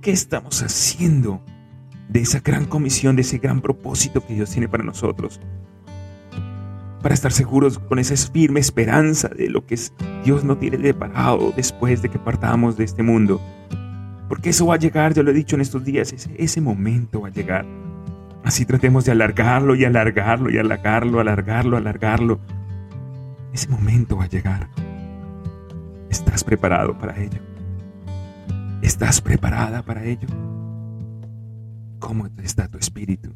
¿Qué 0.00 0.10
estamos 0.10 0.62
haciendo 0.62 1.40
de 2.08 2.20
esa 2.20 2.40
gran 2.40 2.64
comisión, 2.64 3.14
de 3.14 3.22
ese 3.22 3.38
gran 3.38 3.60
propósito 3.60 4.24
que 4.26 4.34
Dios 4.34 4.50
tiene 4.50 4.68
para 4.68 4.82
nosotros? 4.82 5.40
Para 7.02 7.14
estar 7.14 7.32
seguros 7.32 7.78
con 7.78 7.98
esa 7.98 8.16
firme 8.16 8.60
esperanza 8.60 9.28
de 9.28 9.48
lo 9.48 9.64
que 9.64 9.78
Dios 10.24 10.44
no 10.44 10.56
tiene 10.58 10.78
deparado 10.78 11.52
después 11.56 12.02
de 12.02 12.08
que 12.08 12.18
partamos 12.18 12.76
de 12.76 12.84
este 12.84 13.02
mundo. 13.02 13.40
Porque 14.32 14.48
eso 14.48 14.64
va 14.64 14.76
a 14.76 14.78
llegar, 14.78 15.12
yo 15.12 15.22
lo 15.22 15.30
he 15.30 15.34
dicho 15.34 15.56
en 15.56 15.60
estos 15.60 15.84
días, 15.84 16.10
ese, 16.10 16.34
ese 16.38 16.62
momento 16.62 17.20
va 17.20 17.28
a 17.28 17.30
llegar. 17.30 17.66
Así 18.42 18.64
tratemos 18.64 19.04
de 19.04 19.12
alargarlo 19.12 19.74
y 19.74 19.84
alargarlo 19.84 20.50
y 20.50 20.56
alargarlo, 20.56 21.20
alargarlo, 21.20 21.76
alargarlo 21.76 22.40
ese 23.52 23.68
momento 23.68 24.16
va 24.16 24.24
a 24.24 24.28
llegar. 24.28 24.70
¿Estás 26.08 26.42
preparado 26.44 26.96
para 26.96 27.22
ello? 27.22 27.40
¿Estás 28.80 29.20
preparada 29.20 29.82
para 29.82 30.02
ello? 30.02 30.28
¿Cómo 31.98 32.26
está 32.42 32.68
tu 32.68 32.78
espíritu? 32.78 33.34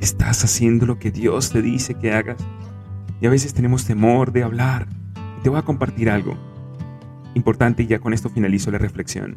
¿Estás 0.00 0.44
haciendo 0.44 0.86
lo 0.86 1.00
que 1.00 1.10
Dios 1.10 1.50
te 1.50 1.60
dice 1.60 1.94
que 1.94 2.12
hagas? 2.12 2.36
Y 3.20 3.26
a 3.26 3.30
veces 3.30 3.52
tenemos 3.52 3.84
temor 3.84 4.30
de 4.30 4.44
hablar. 4.44 4.86
Te 5.42 5.48
voy 5.48 5.58
a 5.58 5.62
compartir 5.62 6.08
algo 6.08 6.51
importante 7.34 7.82
y 7.82 7.86
ya 7.86 7.98
con 7.98 8.12
esto 8.12 8.28
finalizo 8.28 8.70
la 8.70 8.78
reflexión. 8.78 9.36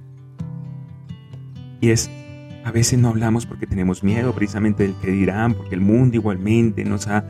Y 1.82 1.90
es, 1.90 2.10
a 2.64 2.72
veces 2.72 3.00
no 3.00 3.10
hablamos 3.10 3.46
porque 3.46 3.68
tenemos 3.68 4.04
miedo 4.04 4.34
precisamente 4.34 4.84
del 4.84 4.96
que 4.96 5.12
dirán, 5.12 5.54
porque 5.54 5.76
el 5.76 5.82
mundo 5.82 6.16
igualmente 6.16 6.84
nos 6.84 7.08
ha 7.08 7.24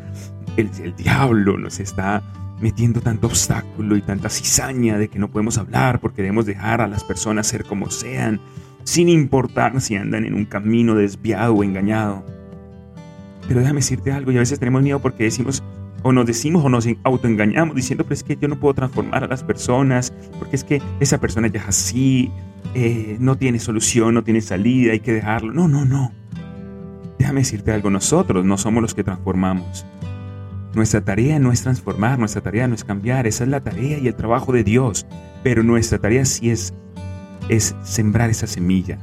el, 0.57 0.95
diablo 0.95 1.57
nos 1.57 1.79
está 1.79 2.24
metiendo 2.62 3.01
tanto 3.01 3.27
obstáculo 3.27 3.98
y 3.98 4.01
tanta 4.01 4.29
cizaña 4.29 4.98
de 4.98 5.10
que 5.10 5.19
no 5.19 5.29
podemos 5.29 5.57
hablar 5.57 6.00
porque 6.00 6.22
debemos 6.22 6.45
dejar 6.45 6.81
a 6.81 6.88
las 6.88 7.03
personas 7.03 7.48
ser 7.48 7.65
como 7.65 7.89
sean, 7.89 8.39
sin 8.84 9.10
importar 9.10 9.81
si 9.81 9.95
andan 9.95 10.25
en 10.25 10.34
un 10.34 10.45
camino 10.45 10.95
desviado 10.95 11.53
o 11.53 11.63
engañado. 11.63 12.25
Pero 13.48 13.60
déjame 13.60 13.79
decirte 13.79 14.12
algo, 14.12 14.31
y 14.31 14.38
a 14.38 14.39
veces 14.39 14.57
tenemos 14.57 14.81
miedo 14.81 15.01
porque 15.01 15.25
decimos, 15.25 15.63
o 16.08 16.12
nos 16.12 16.28
decimos 16.28 16.64
o 16.64 16.70
nos 16.70 16.88
autoengañamos 17.04 17.76
diciendo, 17.76 18.04
pero 18.04 18.14
es 18.14 18.24
que 18.24 18.38
yo 18.40 18.48
no 18.48 18.60
puedo 18.60 18.76
transformar 18.76 19.24
a 19.24 19.28
las 19.28 19.44
personas, 19.44 20.14
porque 20.38 20.56
es 20.56 20.64
que 20.64 20.80
esa 21.00 21.20
persona 21.20 21.48
ya 21.48 21.62
es 21.62 21.68
así, 21.68 22.32
eh, 22.76 23.18
no 23.20 23.40
tiene 23.40 23.58
solución, 23.58 24.14
no 24.14 24.24
tiene 24.24 24.42
salida, 24.42 24.92
hay 24.92 25.00
que 25.00 25.14
dejarlo. 25.14 25.52
No, 25.52 25.68
no, 25.68 25.84
no. 25.84 26.12
Déjame 27.18 27.40
decirte 27.40 27.72
algo, 27.72 27.90
nosotros 27.90 28.46
no 28.46 28.56
somos 28.60 28.84
los 28.84 28.94
que 28.94 29.04
transformamos. 29.04 29.84
Nuestra 30.76 31.02
tarea 31.02 31.40
no 31.40 31.52
es 31.52 31.64
transformar, 31.64 32.20
nuestra 32.20 32.42
tarea 32.42 32.68
no 32.68 32.76
es 32.76 32.84
cambiar, 32.84 33.26
esa 33.26 33.44
es 33.44 33.50
la 33.50 33.62
tarea 33.62 33.98
y 33.98 34.08
el 34.08 34.14
trabajo 34.14 34.54
de 34.54 34.64
Dios. 34.64 35.08
Pero 35.42 35.64
nuestra 35.64 35.98
tarea 35.98 36.24
sí 36.26 36.52
es, 36.52 36.72
es 37.50 37.76
sembrar 37.82 38.30
esa 38.30 38.46
semilla. 38.46 39.00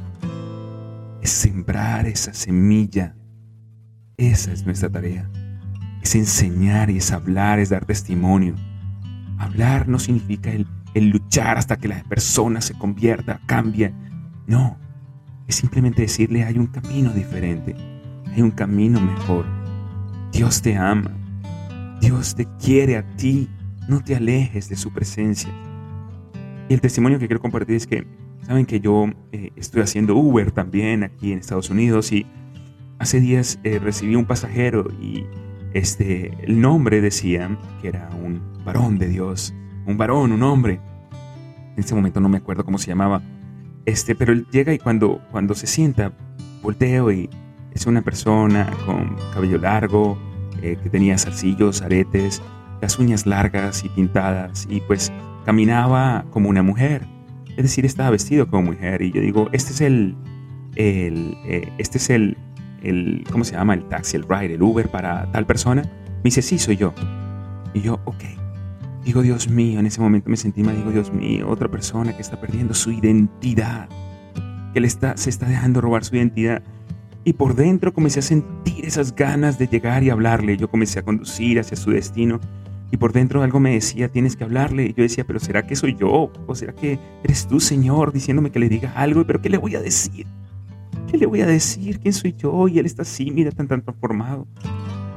Es 1.20 1.30
sembrar 1.30 2.06
esa 2.06 2.32
semilla. 2.32 3.16
Esa 4.16 4.52
es 4.52 4.64
nuestra 4.64 4.88
tarea. 4.88 5.28
Es 6.02 6.14
enseñar 6.16 6.90
y 6.90 6.98
es 6.98 7.12
hablar, 7.12 7.60
es 7.60 7.70
dar 7.70 7.84
testimonio. 7.84 8.54
Hablar 9.38 9.88
no 9.88 9.98
significa 9.98 10.50
el, 10.50 10.66
luchar 10.94 11.58
hasta 11.58 11.76
que 11.76 11.88
la 11.88 12.02
persona 12.04 12.60
se 12.60 12.74
convierta, 12.74 13.40
cambie. 13.46 13.94
No, 14.46 14.76
es 15.46 15.56
simplemente 15.56 16.02
decirle 16.02 16.44
hay 16.44 16.58
un 16.58 16.66
camino 16.66 17.12
diferente, 17.12 17.74
hay 18.26 18.42
un 18.42 18.50
camino 18.50 19.00
mejor. 19.00 19.46
Dios 20.32 20.60
te 20.60 20.76
ama, 20.76 21.10
Dios 22.00 22.34
te 22.34 22.46
quiere 22.60 22.96
a 22.96 23.16
ti, 23.16 23.48
no 23.88 24.00
te 24.00 24.16
alejes 24.16 24.68
de 24.68 24.76
su 24.76 24.92
presencia. 24.92 25.50
Y 26.68 26.74
el 26.74 26.80
testimonio 26.80 27.18
que 27.18 27.26
quiero 27.26 27.40
compartir 27.40 27.76
es 27.76 27.86
que, 27.86 28.06
saben 28.42 28.66
que 28.66 28.80
yo 28.80 29.06
eh, 29.30 29.50
estoy 29.56 29.82
haciendo 29.82 30.16
Uber 30.16 30.50
también 30.50 31.04
aquí 31.04 31.32
en 31.32 31.38
Estados 31.38 31.70
Unidos 31.70 32.12
y 32.12 32.26
hace 32.98 33.20
días 33.20 33.58
eh, 33.62 33.78
recibí 33.78 34.16
un 34.16 34.24
pasajero 34.24 34.88
y 35.00 35.26
este, 35.74 36.32
el 36.42 36.60
nombre 36.60 37.00
decía 37.00 37.56
que 37.80 37.88
era 37.88 38.08
un 38.22 38.40
varón 38.64 38.98
de 38.98 39.08
Dios, 39.08 39.54
un 39.86 39.96
varón, 39.96 40.32
un 40.32 40.42
hombre. 40.42 40.80
En 41.74 41.78
este 41.78 41.94
momento 41.94 42.20
no 42.20 42.28
me 42.28 42.38
acuerdo 42.38 42.64
cómo 42.64 42.78
se 42.78 42.88
llamaba. 42.88 43.22
Este, 43.84 44.14
pero 44.14 44.32
él 44.32 44.46
llega 44.50 44.72
y 44.72 44.78
cuando, 44.78 45.20
cuando 45.30 45.54
se 45.54 45.66
sienta, 45.66 46.12
volteo 46.62 47.10
y 47.10 47.28
es 47.72 47.86
una 47.86 48.02
persona 48.02 48.70
con 48.86 49.16
cabello 49.32 49.58
largo, 49.58 50.18
eh, 50.62 50.76
que 50.80 50.90
tenía 50.90 51.18
zarcillos, 51.18 51.82
aretes, 51.82 52.42
las 52.80 52.98
uñas 52.98 53.26
largas 53.26 53.84
y 53.84 53.88
pintadas 53.88 54.66
y 54.68 54.80
pues 54.80 55.12
caminaba 55.44 56.24
como 56.30 56.48
una 56.48 56.62
mujer. 56.62 57.06
Es 57.56 57.64
decir, 57.64 57.84
estaba 57.84 58.10
vestido 58.10 58.48
como 58.48 58.72
mujer 58.72 59.02
y 59.02 59.12
yo 59.12 59.20
digo, 59.20 59.48
este 59.52 59.72
es 59.72 59.80
el, 59.80 60.16
el 60.76 61.36
eh, 61.46 61.68
este 61.78 61.98
es 61.98 62.10
el, 62.10 62.36
el, 62.82 63.24
¿cómo 63.30 63.44
se 63.44 63.52
llama? 63.52 63.74
El 63.74 63.84
taxi, 63.88 64.16
el 64.16 64.24
ride, 64.28 64.54
el 64.54 64.62
Uber 64.62 64.88
para 64.88 65.30
tal 65.32 65.46
persona. 65.46 65.82
Me 65.82 66.24
dice, 66.24 66.42
sí, 66.42 66.58
soy 66.58 66.76
yo. 66.76 66.94
Y 67.74 67.80
yo, 67.80 68.00
ok. 68.04 68.24
Digo, 69.04 69.22
Dios 69.22 69.48
mío, 69.48 69.80
en 69.80 69.86
ese 69.86 70.00
momento 70.00 70.30
me 70.30 70.36
sentí 70.36 70.62
mal, 70.62 70.76
digo, 70.76 70.90
Dios 70.90 71.12
mío, 71.12 71.48
otra 71.48 71.68
persona 71.68 72.14
que 72.14 72.22
está 72.22 72.40
perdiendo 72.40 72.72
su 72.72 72.92
identidad, 72.92 73.88
que 74.72 74.80
le 74.80 74.86
está, 74.86 75.16
se 75.16 75.28
está 75.28 75.46
dejando 75.46 75.80
robar 75.80 76.04
su 76.04 76.14
identidad. 76.16 76.62
Y 77.24 77.32
por 77.34 77.54
dentro 77.54 77.92
comencé 77.92 78.20
a 78.20 78.22
sentir 78.22 78.84
esas 78.84 79.14
ganas 79.14 79.58
de 79.58 79.66
llegar 79.66 80.02
y 80.02 80.10
hablarle. 80.10 80.56
Yo 80.56 80.68
comencé 80.68 80.98
a 80.98 81.02
conducir 81.02 81.58
hacia 81.58 81.76
su 81.76 81.90
destino. 81.90 82.40
Y 82.90 82.96
por 82.96 83.12
dentro 83.12 83.42
algo 83.42 83.58
me 83.58 83.72
decía, 83.72 84.08
tienes 84.08 84.36
que 84.36 84.44
hablarle. 84.44 84.86
Y 84.86 84.94
yo 84.94 85.02
decía, 85.02 85.24
pero 85.24 85.40
¿será 85.40 85.66
que 85.66 85.76
soy 85.76 85.96
yo? 85.96 86.32
¿O 86.46 86.54
será 86.54 86.72
que 86.72 86.98
eres 87.24 87.46
tú, 87.46 87.58
Señor, 87.58 88.12
diciéndome 88.12 88.50
que 88.50 88.58
le 88.58 88.68
diga 88.68 88.92
algo? 88.94 89.24
¿Pero 89.26 89.40
qué 89.40 89.48
le 89.50 89.58
voy 89.58 89.76
a 89.76 89.80
decir? 89.80 90.26
¿Qué 91.10 91.18
le 91.18 91.26
voy 91.26 91.40
a 91.42 91.46
decir? 91.46 91.98
¿Quién 92.00 92.14
soy 92.14 92.34
yo? 92.36 92.68
Y 92.68 92.78
él 92.78 92.86
está 92.86 93.02
así, 93.02 93.30
mira, 93.30 93.50
tan, 93.50 93.68
tan 93.68 93.82
transformado. 93.82 94.46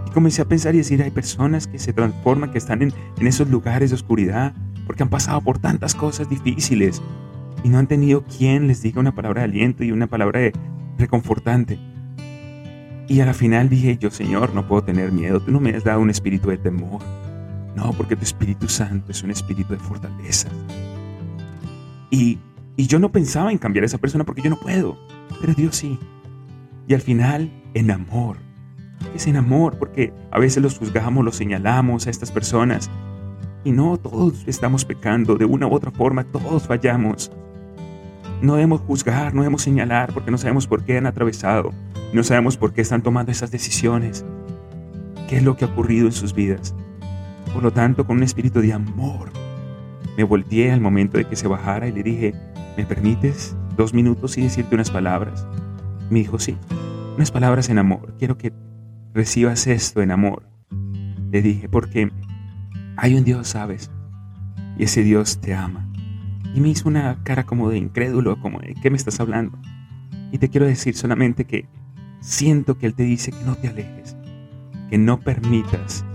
Y 0.07 0.11
comencé 0.11 0.41
a 0.41 0.45
pensar 0.45 0.75
y 0.75 0.79
decir, 0.79 1.01
hay 1.01 1.11
personas 1.11 1.67
que 1.67 1.79
se 1.79 1.93
transforman, 1.93 2.51
que 2.51 2.57
están 2.57 2.81
en, 2.81 2.93
en 3.17 3.27
esos 3.27 3.49
lugares 3.49 3.91
de 3.91 3.95
oscuridad, 3.95 4.53
porque 4.85 5.03
han 5.03 5.09
pasado 5.09 5.41
por 5.41 5.59
tantas 5.59 5.95
cosas 5.95 6.29
difíciles 6.29 7.01
y 7.63 7.69
no 7.69 7.79
han 7.79 7.87
tenido 7.87 8.23
quien 8.25 8.67
les 8.67 8.81
diga 8.81 8.99
una 8.99 9.15
palabra 9.15 9.41
de 9.41 9.45
aliento 9.45 9.83
y 9.83 9.91
una 9.91 10.07
palabra 10.07 10.41
de 10.41 10.53
reconfortante. 10.97 11.79
Y 13.07 13.19
a 13.21 13.25
la 13.25 13.33
final 13.33 13.69
dije 13.69 13.97
yo, 13.97 14.11
Señor, 14.11 14.53
no 14.53 14.67
puedo 14.67 14.83
tener 14.83 15.11
miedo, 15.11 15.39
tú 15.39 15.51
no 15.51 15.59
me 15.59 15.71
has 15.71 15.83
dado 15.83 15.99
un 16.01 16.09
espíritu 16.09 16.49
de 16.49 16.57
temor. 16.57 17.01
No, 17.75 17.91
porque 17.93 18.15
tu 18.15 18.23
Espíritu 18.23 18.69
Santo 18.69 19.11
es 19.11 19.21
un 19.21 19.31
espíritu 19.31 19.73
de 19.73 19.79
fortaleza. 19.79 20.47
Y 22.09 22.39
Y 22.77 22.87
yo 22.87 22.99
no 22.99 23.09
pensaba 23.11 23.51
en 23.51 23.57
cambiar 23.57 23.83
a 23.83 23.85
esa 23.85 23.97
persona 23.97 24.25
porque 24.25 24.41
yo 24.41 24.49
no 24.49 24.57
puedo, 24.57 24.97
pero 25.41 25.53
Dios 25.53 25.75
sí. 25.75 25.99
Y 26.87 26.93
al 26.93 27.01
final, 27.01 27.51
en 27.73 27.91
amor. 27.91 28.37
Es 29.13 29.27
en 29.27 29.35
amor, 29.35 29.77
porque 29.77 30.13
a 30.31 30.39
veces 30.39 30.61
los 30.61 30.77
juzgamos, 30.77 31.23
los 31.23 31.35
señalamos 31.35 32.07
a 32.07 32.09
estas 32.09 32.31
personas. 32.31 32.89
Y 33.63 33.71
no, 33.71 33.97
todos 33.97 34.43
estamos 34.47 34.85
pecando, 34.85 35.35
de 35.35 35.45
una 35.45 35.67
u 35.67 35.73
otra 35.73 35.91
forma, 35.91 36.23
todos 36.23 36.67
fallamos. 36.67 37.31
No 38.41 38.55
debemos 38.55 38.81
juzgar, 38.81 39.33
no 39.33 39.41
debemos 39.41 39.63
señalar, 39.63 40.13
porque 40.13 40.31
no 40.31 40.37
sabemos 40.37 40.67
por 40.67 40.83
qué 40.83 40.97
han 40.97 41.07
atravesado, 41.07 41.71
no 42.13 42.23
sabemos 42.23 42.57
por 42.57 42.73
qué 42.73 42.81
están 42.81 43.01
tomando 43.01 43.31
esas 43.31 43.49
decisiones, 43.49 44.25
qué 45.27 45.37
es 45.37 45.43
lo 45.43 45.55
que 45.55 45.65
ha 45.65 45.69
ocurrido 45.69 46.05
en 46.05 46.11
sus 46.11 46.33
vidas. 46.33 46.75
Por 47.53 47.63
lo 47.63 47.71
tanto, 47.71 48.05
con 48.05 48.17
un 48.17 48.23
espíritu 48.23 48.61
de 48.61 48.73
amor, 48.73 49.29
me 50.17 50.23
volteé 50.23 50.71
al 50.71 50.81
momento 50.81 51.17
de 51.17 51.25
que 51.25 51.35
se 51.35 51.47
bajara 51.47 51.87
y 51.87 51.91
le 51.91 52.03
dije, 52.03 52.33
¿me 52.77 52.85
permites 52.85 53.55
dos 53.75 53.93
minutos 53.93 54.37
y 54.37 54.41
decirte 54.41 54.75
unas 54.75 54.91
palabras? 54.91 55.47
Me 56.09 56.19
dijo, 56.19 56.39
sí, 56.39 56.57
unas 57.15 57.31
palabras 57.31 57.69
en 57.69 57.77
amor. 57.77 58.13
Quiero 58.19 58.37
que 58.37 58.53
recibas 59.13 59.67
esto 59.67 60.01
en 60.01 60.11
amor. 60.11 60.47
Le 61.31 61.41
dije, 61.41 61.69
porque 61.69 62.11
hay 62.97 63.15
un 63.15 63.23
Dios, 63.23 63.47
¿sabes? 63.47 63.91
Y 64.77 64.83
ese 64.83 65.03
Dios 65.03 65.39
te 65.39 65.53
ama. 65.53 65.89
Y 66.53 66.61
me 66.61 66.69
hizo 66.69 66.87
una 66.87 67.23
cara 67.23 67.45
como 67.45 67.69
de 67.69 67.77
incrédulo, 67.77 68.39
como 68.39 68.59
de, 68.59 68.75
¿qué 68.81 68.89
me 68.89 68.97
estás 68.97 69.19
hablando? 69.19 69.57
Y 70.31 70.37
te 70.37 70.49
quiero 70.49 70.65
decir 70.65 70.95
solamente 70.95 71.45
que 71.45 71.67
siento 72.21 72.77
que 72.77 72.87
Él 72.87 72.93
te 72.93 73.03
dice 73.03 73.31
que 73.31 73.43
no 73.43 73.55
te 73.55 73.67
alejes, 73.67 74.15
que 74.89 74.97
no 74.97 75.19
permitas 75.19 76.05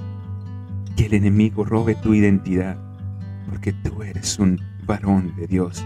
que 0.96 1.06
el 1.06 1.14
enemigo 1.14 1.64
robe 1.64 1.94
tu 1.94 2.14
identidad, 2.14 2.76
porque 3.48 3.72
tú 3.72 4.02
eres 4.02 4.38
un 4.38 4.60
varón 4.86 5.34
de 5.36 5.46
Dios, 5.46 5.84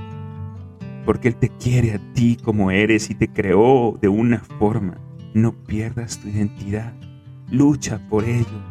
porque 1.05 1.29
Él 1.29 1.37
te 1.37 1.49
quiere 1.49 1.95
a 1.95 2.13
ti 2.15 2.37
como 2.43 2.71
eres 2.71 3.11
y 3.11 3.15
te 3.15 3.29
creó 3.29 3.99
de 4.01 4.09
una 4.09 4.39
forma. 4.59 4.99
No 5.35 5.53
pierdas 5.53 6.19
tu 6.19 6.29
identidad, 6.29 6.95
lucha 7.51 8.01
por 8.09 8.25
ello, 8.25 8.63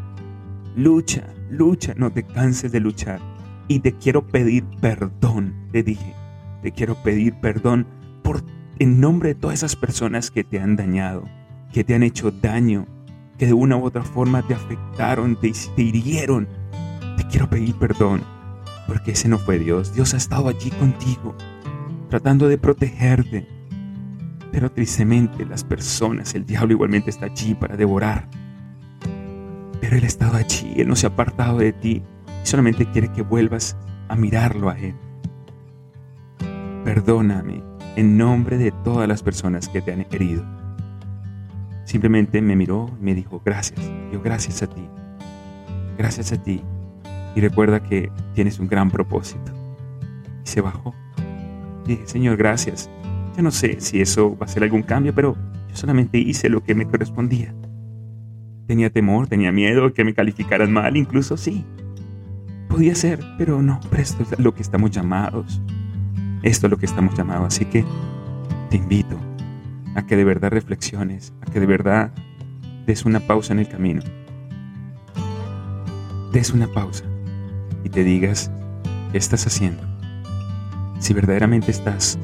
lucha, 0.76 1.28
lucha, 1.50 1.94
no 1.96 2.12
te 2.12 2.24
canses 2.24 2.72
de 2.72 2.80
luchar. 2.80 3.20
Y 3.68 3.80
te 3.80 3.94
quiero 3.94 4.28
pedir 4.28 4.66
perdón, 4.82 5.54
le 5.72 5.84
dije, 5.84 6.14
te 6.62 6.72
quiero 6.72 6.96
pedir 6.96 7.36
perdón 7.40 7.88
por 8.24 8.44
en 8.80 9.00
nombre 9.00 9.30
de 9.30 9.36
todas 9.36 9.60
esas 9.60 9.76
personas 9.76 10.32
que 10.32 10.44
te 10.44 10.60
han 10.60 10.76
dañado, 10.76 11.24
que 11.72 11.84
te 11.84 11.96
han 11.96 12.04
hecho 12.04 12.32
daño, 12.32 12.88
que 13.38 13.46
de 13.46 13.54
una 13.54 13.78
u 13.78 13.86
otra 13.86 14.04
forma 14.04 14.46
te 14.48 14.54
afectaron, 14.54 15.36
te, 15.40 15.52
te 15.76 15.82
hirieron. 15.82 16.48
Te 17.18 17.28
quiero 17.28 17.50
pedir 17.50 17.76
perdón, 17.76 18.24
porque 18.88 19.12
ese 19.12 19.28
no 19.28 19.38
fue 19.38 19.60
Dios. 19.60 19.94
Dios 19.94 20.14
ha 20.14 20.18
estado 20.18 20.48
allí 20.48 20.72
contigo, 20.72 21.36
tratando 22.14 22.48
de 22.48 22.60
protegerte. 22.60 23.48
Pero 24.52 24.72
tristemente 24.72 25.48
las 25.48 25.64
personas, 25.64 26.36
el 26.36 26.46
diablo 26.46 26.74
igualmente 26.74 27.10
está 27.10 27.26
allí 27.26 27.56
para 27.56 27.76
devorar. 27.76 28.30
Pero 29.82 29.98
Él 29.98 30.04
ha 30.04 30.06
estado 30.06 30.38
allí, 30.38 30.76
Él 30.78 30.88
no 30.88 30.96
se 30.96 31.08
ha 31.08 31.10
apartado 31.10 31.58
de 31.58 31.74
ti 31.74 32.04
y 32.44 32.46
solamente 32.46 32.86
quiere 32.86 33.12
que 33.12 33.24
vuelvas 33.24 33.76
a 34.10 34.16
mirarlo 34.16 34.70
a 34.70 34.78
Él. 34.78 34.94
Perdóname 36.86 37.64
en 37.96 38.16
nombre 38.16 38.60
de 38.60 38.72
todas 38.84 39.08
las 39.08 39.24
personas 39.24 39.68
que 39.68 39.82
te 39.82 39.92
han 39.92 40.06
herido. 40.12 40.46
Simplemente 41.84 42.44
me 42.44 42.56
miró 42.56 42.92
y 43.02 43.06
me 43.06 43.16
dijo, 43.16 43.42
gracias. 43.44 43.82
Yo, 44.12 44.22
gracias 44.22 44.62
a 44.62 44.68
ti. 44.68 44.88
Gracias 45.98 46.32
a 46.32 46.38
ti. 46.38 46.62
Y 47.36 47.42
recuerda 47.42 47.82
que 47.82 48.12
tienes 48.36 48.60
un 48.60 48.68
gran 48.68 48.92
propósito. 48.92 49.52
Y 50.46 50.48
se 50.48 50.62
bajó. 50.62 50.94
Dije, 51.86 52.04
Señor, 52.06 52.38
gracias. 52.38 52.90
Yo 53.36 53.44
no 53.44 53.52
sé 53.52 53.80
si 53.80 54.02
eso 54.02 54.38
va 54.38 54.46
a 54.46 54.50
ser 54.50 54.64
algún 54.64 54.84
cambio, 54.84 55.14
pero 55.14 55.36
yo 55.70 55.76
solamente 55.76 56.18
hice 56.18 56.50
lo 56.50 56.64
que 56.64 56.76
me 56.76 56.86
correspondía. 56.86 57.54
Tenía 58.68 58.90
temor, 58.90 59.28
tenía 59.28 59.52
miedo 59.52 59.94
que 59.94 60.04
me 60.04 60.14
calificaran 60.14 60.72
mal, 60.72 60.96
incluso 60.96 61.36
sí. 61.36 61.66
Podía 62.70 62.96
ser, 62.96 63.20
pero 63.38 63.62
no, 63.62 63.80
pero 63.90 64.02
esto 64.02 64.24
es 64.24 64.40
lo 64.40 64.54
que 64.54 64.62
estamos 64.62 64.92
llamados. 64.92 65.62
Esto 66.44 66.68
es 66.68 66.72
lo 66.72 66.78
que 66.78 66.86
estamos 66.86 67.16
llamados. 67.16 67.48
Así 67.48 67.66
que 67.66 67.84
te 68.70 68.78
invito 68.78 69.18
a 69.96 70.06
que 70.06 70.16
de 70.16 70.24
verdad 70.24 70.52
reflexiones, 70.52 71.34
a 71.42 71.52
que 71.52 71.60
de 71.60 71.66
verdad 71.66 72.12
des 72.86 73.06
una 73.06 73.20
pausa 73.20 73.54
en 73.54 73.60
el 73.60 73.68
camino. 73.68 74.02
Des 76.32 76.52
una 76.52 76.68
pausa 76.68 77.04
y 77.84 77.90
te 77.90 78.04
digas 78.04 78.52
qué 79.12 79.18
estás 79.18 79.46
haciendo. 79.46 79.93
Si 81.04 81.14
verdaderamente 81.14 81.70
estás 81.70 82.18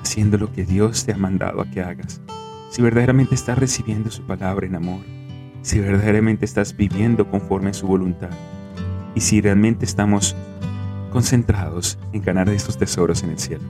haciendo 0.00 0.38
lo 0.38 0.50
que 0.50 0.64
Dios 0.64 1.04
te 1.04 1.12
ha 1.12 1.18
mandado 1.18 1.60
a 1.60 1.66
que 1.66 1.82
hagas. 1.82 2.22
Si 2.70 2.80
verdaderamente 2.80 3.34
estás 3.34 3.58
recibiendo 3.58 4.10
su 4.10 4.22
palabra 4.22 4.66
en 4.66 4.74
amor. 4.74 5.02
Si 5.60 5.80
verdaderamente 5.80 6.46
estás 6.46 6.74
viviendo 6.74 7.30
conforme 7.30 7.68
a 7.68 7.74
su 7.74 7.86
voluntad. 7.86 8.30
Y 9.14 9.20
si 9.20 9.42
realmente 9.42 9.84
estamos 9.84 10.34
concentrados 11.12 11.98
en 12.14 12.22
ganar 12.22 12.48
estos 12.48 12.78
tesoros 12.78 13.22
en 13.22 13.32
el 13.32 13.38
cielo. 13.38 13.64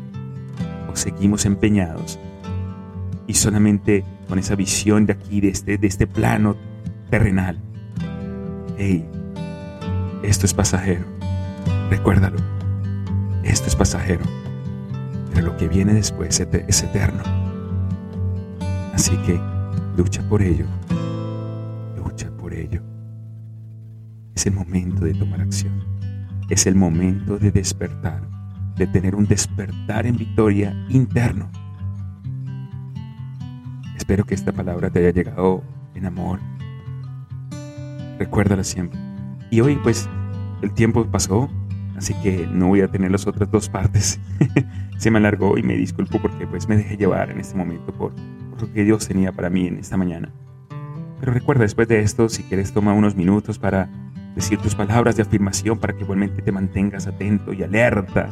O 0.89 0.95
seguimos 0.95 1.45
empeñados 1.45 2.21
y 3.27 3.35
solamente 3.35 4.05
con 4.29 4.39
esa 4.39 4.55
visión 4.55 5.07
de 5.07 5.15
aquí, 5.15 5.41
de 5.41 5.49
este, 5.49 5.77
de 5.77 5.89
este 5.89 6.07
plano 6.07 6.55
terrenal. 7.11 7.59
Hey, 8.79 9.05
esto 10.23 10.47
es 10.47 10.55
pasajero. 10.55 11.05
Recuérdalo. 11.91 12.60
Esto 13.51 13.67
es 13.67 13.75
pasajero. 13.75 14.25
Pero 15.35 15.47
lo 15.47 15.57
que 15.57 15.67
viene 15.67 15.93
después 15.93 16.39
es 16.39 16.83
eterno. 16.83 17.23
Así 18.95 19.17
que 19.27 19.41
lucha 19.97 20.23
por 20.29 20.41
ello. 20.41 20.67
Lucha 21.97 22.31
por 22.39 22.55
ello. 22.55 22.81
Es 24.37 24.47
el 24.47 24.53
momento 24.53 25.05
de 25.05 25.15
tomar 25.15 25.41
acción. 25.41 25.83
Es 26.49 26.67
el 26.67 26.77
momento 26.77 27.39
de 27.39 27.51
despertar, 27.51 28.23
de 28.77 28.87
tener 28.87 29.17
un 29.17 29.27
despertar 29.27 30.07
en 30.07 30.17
victoria 30.17 30.73
interno 30.89 31.51
Espero 33.97 34.25
que 34.25 34.35
esta 34.35 34.51
palabra 34.51 34.91
te 34.91 34.99
haya 34.99 35.11
llegado 35.11 35.63
en 35.95 36.07
amor. 36.07 36.41
Recuérdala 38.19 38.65
siempre. 38.65 38.99
Y 39.51 39.61
hoy 39.61 39.77
pues 39.83 40.09
el 40.63 40.73
tiempo 40.73 41.05
pasó, 41.07 41.49
así 42.01 42.15
que 42.15 42.49
no 42.51 42.69
voy 42.69 42.81
a 42.81 42.89
tener 42.89 43.11
las 43.11 43.27
otras 43.27 43.51
dos 43.51 43.69
partes. 43.69 44.19
Se 44.99 45.11
me 45.11 45.19
alargó 45.19 45.57
y 45.57 45.63
me 45.63 45.77
disculpo 45.77 46.19
porque 46.21 46.47
pues 46.47 46.69
me 46.69 46.77
dejé 46.77 46.97
llevar 46.97 47.31
en 47.31 47.39
este 47.39 47.57
momento 47.57 47.93
por, 47.93 48.13
por 48.51 48.63
lo 48.63 48.73
que 48.73 48.85
Dios 48.85 49.07
tenía 49.07 49.33
para 49.33 49.51
mí 49.51 49.67
en 49.67 49.79
esta 49.79 49.97
mañana. 49.97 50.33
Pero 51.21 51.33
recuerda, 51.33 51.63
después 51.63 51.87
de 51.89 52.01
esto, 52.01 52.29
si 52.29 52.43
quieres, 52.43 52.73
toma 52.73 52.95
unos 52.95 53.15
minutos 53.15 53.59
para 53.59 53.89
decir 54.35 54.59
tus 54.59 54.75
palabras 54.75 55.17
de 55.17 55.23
afirmación 55.23 55.79
para 55.79 55.93
que 55.93 56.03
igualmente 56.03 56.41
te 56.43 56.53
mantengas 56.53 57.07
atento 57.07 57.53
y 57.53 57.63
alerta 57.63 58.29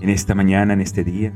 en 0.00 0.08
esta 0.08 0.34
mañana, 0.34 0.74
en 0.74 0.80
este 0.80 1.02
día 1.02 1.32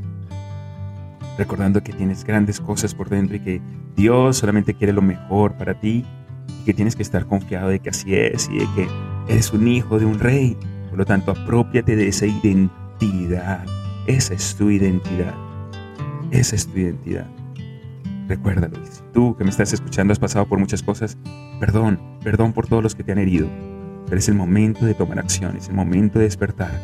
recordando 1.39 1.83
que 1.83 1.93
tienes 1.93 2.25
grandes 2.25 2.61
cosas 2.61 2.95
por 2.95 3.09
dentro 3.09 3.37
y 3.37 3.41
que 3.41 3.61
Dios 3.97 4.37
solamente 4.39 4.75
quiere 4.75 4.93
lo 4.93 5.03
mejor 5.03 5.55
para 5.55 5.75
ti 5.75 6.05
y 6.61 6.65
que 6.65 6.75
tienes 6.75 6.97
que 6.97 7.03
estar 7.03 7.27
confiado 7.27 7.69
de 7.69 7.81
que 7.81 7.91
así 7.91 8.15
es 8.15 8.49
y 8.51 8.59
de 8.59 8.67
que 8.75 8.89
eres 9.29 9.53
un 9.53 9.69
hijo 9.69 9.99
de 9.99 10.07
un 10.07 10.19
rey. 10.19 10.57
Por 10.93 10.99
lo 10.99 11.07
tanto, 11.07 11.31
apropiate 11.31 11.97
de 11.97 12.07
esa 12.07 12.27
identidad. 12.27 13.65
Esa 14.07 14.35
es 14.35 14.55
tu 14.55 14.69
identidad. 14.69 15.33
Esa 16.31 16.55
es 16.55 16.67
tu 16.67 16.79
identidad. 16.79 17.27
Recuérdalo. 18.29 18.77
Si 18.85 19.01
tú 19.15 19.35
que 19.39 19.45
me 19.45 19.49
estás 19.49 19.73
escuchando 19.73 20.13
has 20.13 20.19
pasado 20.19 20.45
por 20.45 20.59
muchas 20.59 20.83
cosas, 20.83 21.17
perdón, 21.61 21.99
perdón 22.23 22.53
por 22.53 22.67
todos 22.67 22.83
los 22.83 22.95
que 22.95 23.05
te 23.05 23.13
han 23.13 23.19
herido. 23.19 23.49
Pero 24.05 24.19
es 24.19 24.29
el 24.29 24.35
momento 24.35 24.85
de 24.85 24.93
tomar 24.93 25.19
acción, 25.19 25.57
es 25.57 25.69
el 25.69 25.75
momento 25.75 26.19
de 26.19 26.27
despertar, 26.27 26.79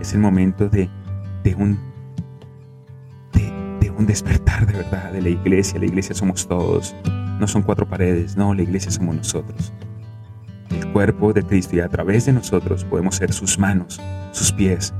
es 0.00 0.14
el 0.14 0.20
momento 0.20 0.70
de, 0.70 0.88
de 1.44 1.54
un 1.54 1.78
un 3.98 4.06
despertar 4.06 4.66
de 4.66 4.78
verdad 4.78 5.12
de 5.12 5.20
la 5.20 5.28
iglesia. 5.28 5.78
La 5.78 5.84
iglesia 5.84 6.14
somos 6.14 6.48
todos. 6.48 6.96
No 7.38 7.46
son 7.46 7.62
cuatro 7.62 7.86
paredes, 7.86 8.34
no, 8.36 8.54
la 8.54 8.62
iglesia 8.62 8.90
somos 8.90 9.14
nosotros. 9.14 9.72
Cuerpo 10.92 11.32
de 11.32 11.42
Cristo 11.42 11.76
y 11.76 11.80
a 11.80 11.88
través 11.88 12.26
de 12.26 12.32
nosotros 12.32 12.84
podemos 12.84 13.16
ser 13.16 13.32
sus 13.32 13.58
manos, 13.58 14.00
sus 14.32 14.52
pies, 14.52 14.92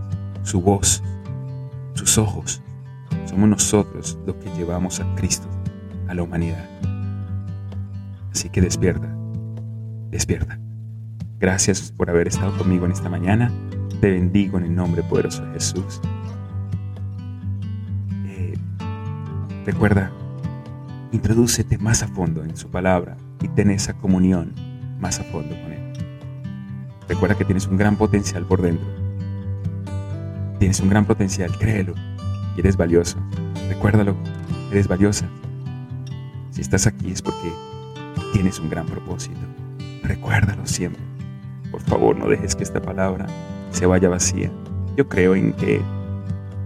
su 0.43 0.61
voz, 0.61 1.03
sus 1.95 2.17
ojos. 2.19 2.63
Somos 3.27 3.49
nosotros 3.49 4.19
los 4.27 4.37
que 4.37 4.51
llevamos 4.57 5.01
a 5.01 5.15
Cristo 5.15 5.49
a 6.09 6.15
la 6.15 6.23
humanidad. 6.23 6.69
Así 8.33 8.49
que 8.49 8.61
despierta, 8.61 9.15
despierta. 10.11 10.59
Gracias 11.39 11.93
por 11.93 12.09
haber 12.09 12.29
estado 12.29 12.57
conmigo 12.57 12.87
en 12.87 12.93
esta 12.93 13.09
mañana. 13.09 13.53
Te 14.01 14.11
bendigo 14.11 14.59
en 14.59 14.65
el 14.65 14.75
nombre 14.75 15.03
poderoso 15.03 15.45
de 15.45 15.53
Jesús. 15.53 16.01
Recuerda, 19.65 20.11
introdúcete 21.13 21.79
más 21.79 22.03
a 22.03 22.09
fondo 22.09 22.43
en 22.43 22.57
su 22.57 22.69
palabra 22.69 23.17
y 23.41 23.49
ten 23.49 23.71
esa 23.71 23.95
comunión 23.95 24.53
más 24.99 25.21
a 25.21 25.25
fondo 25.25 25.55
con 25.63 25.73
Él. 25.73 25.82
Recuerda 27.13 27.37
que 27.37 27.45
tienes 27.45 27.67
un 27.67 27.77
gran 27.77 27.97
potencial 27.97 28.47
por 28.47 28.63
dentro. 28.63 28.87
Tienes 30.59 30.81
un 30.81 30.89
gran 30.89 31.05
potencial, 31.05 31.55
créelo. 31.59 31.93
Y 32.57 32.61
eres 32.61 32.75
valioso. 32.79 33.19
Recuérdalo, 33.69 34.17
eres 34.71 34.89
valiosa. 34.89 35.29
Si 36.53 36.63
estás 36.63 36.87
aquí 36.87 37.11
es 37.11 37.21
porque 37.21 37.53
tienes 38.33 38.59
un 38.59 38.71
gran 38.71 38.87
propósito. 38.87 39.41
Recuérdalo 40.03 40.67
siempre. 40.67 41.03
Por 41.71 41.83
favor, 41.83 42.17
no 42.17 42.29
dejes 42.29 42.57
que 42.57 42.63
esta 42.63 42.81
palabra 42.81 43.27
se 43.73 43.85
vaya 43.85 44.09
vacía. 44.09 44.51
Yo 44.97 45.07
creo 45.07 45.35
en 45.35 45.53
que 45.53 45.83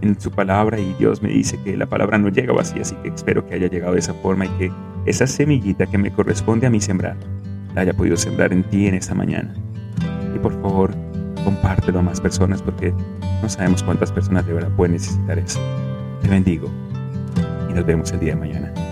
en 0.01 0.21
su 0.21 0.31
palabra 0.31 0.79
y 0.79 0.95
Dios 0.95 1.23
me 1.23 1.31
dice 1.31 1.59
que 1.65 1.77
la 1.77 1.87
palabra 1.87 2.19
no 2.19 2.29
llega 2.29 2.53
vacía, 2.53 2.83
así 2.83 2.95
que 3.03 3.09
espero 3.09 3.45
que 3.49 3.57
haya 3.57 3.67
llegado 3.67 3.95
de 3.95 3.99
esa 3.99 4.15
forma 4.15 4.47
y 4.47 4.49
que 4.51 4.73
esa 5.07 5.27
semillita 5.27 5.87
que 5.87 5.99
me 5.99 6.13
corresponde 6.13 6.69
a 6.69 6.71
mí 6.71 6.81
sembrar, 6.81 7.17
la 7.75 7.81
haya 7.81 7.95
podido 7.95 8.17
sembrar 8.17 8.53
en 8.53 8.63
ti 8.63 8.87
en 8.87 8.95
esta 8.95 9.13
mañana. 9.13 9.53
Y 10.37 10.39
por 10.39 10.53
favor, 10.61 10.95
compártelo 11.45 12.01
a 12.01 12.03
más 12.03 12.21
personas 12.21 12.61
porque 12.61 12.93
no 13.41 13.49
sabemos 13.49 13.83
cuántas 13.83 14.13
personas 14.13 14.47
de 14.47 14.53
verdad 14.53 14.71
pueden 14.77 14.93
necesitar 14.93 15.39
eso. 15.39 15.59
Te 16.21 16.29
bendigo 16.29 16.69
y 17.71 17.73
nos 17.73 17.87
vemos 17.87 18.13
el 18.13 18.21
día 18.21 18.35
de 18.35 18.41
mañana. 18.41 18.86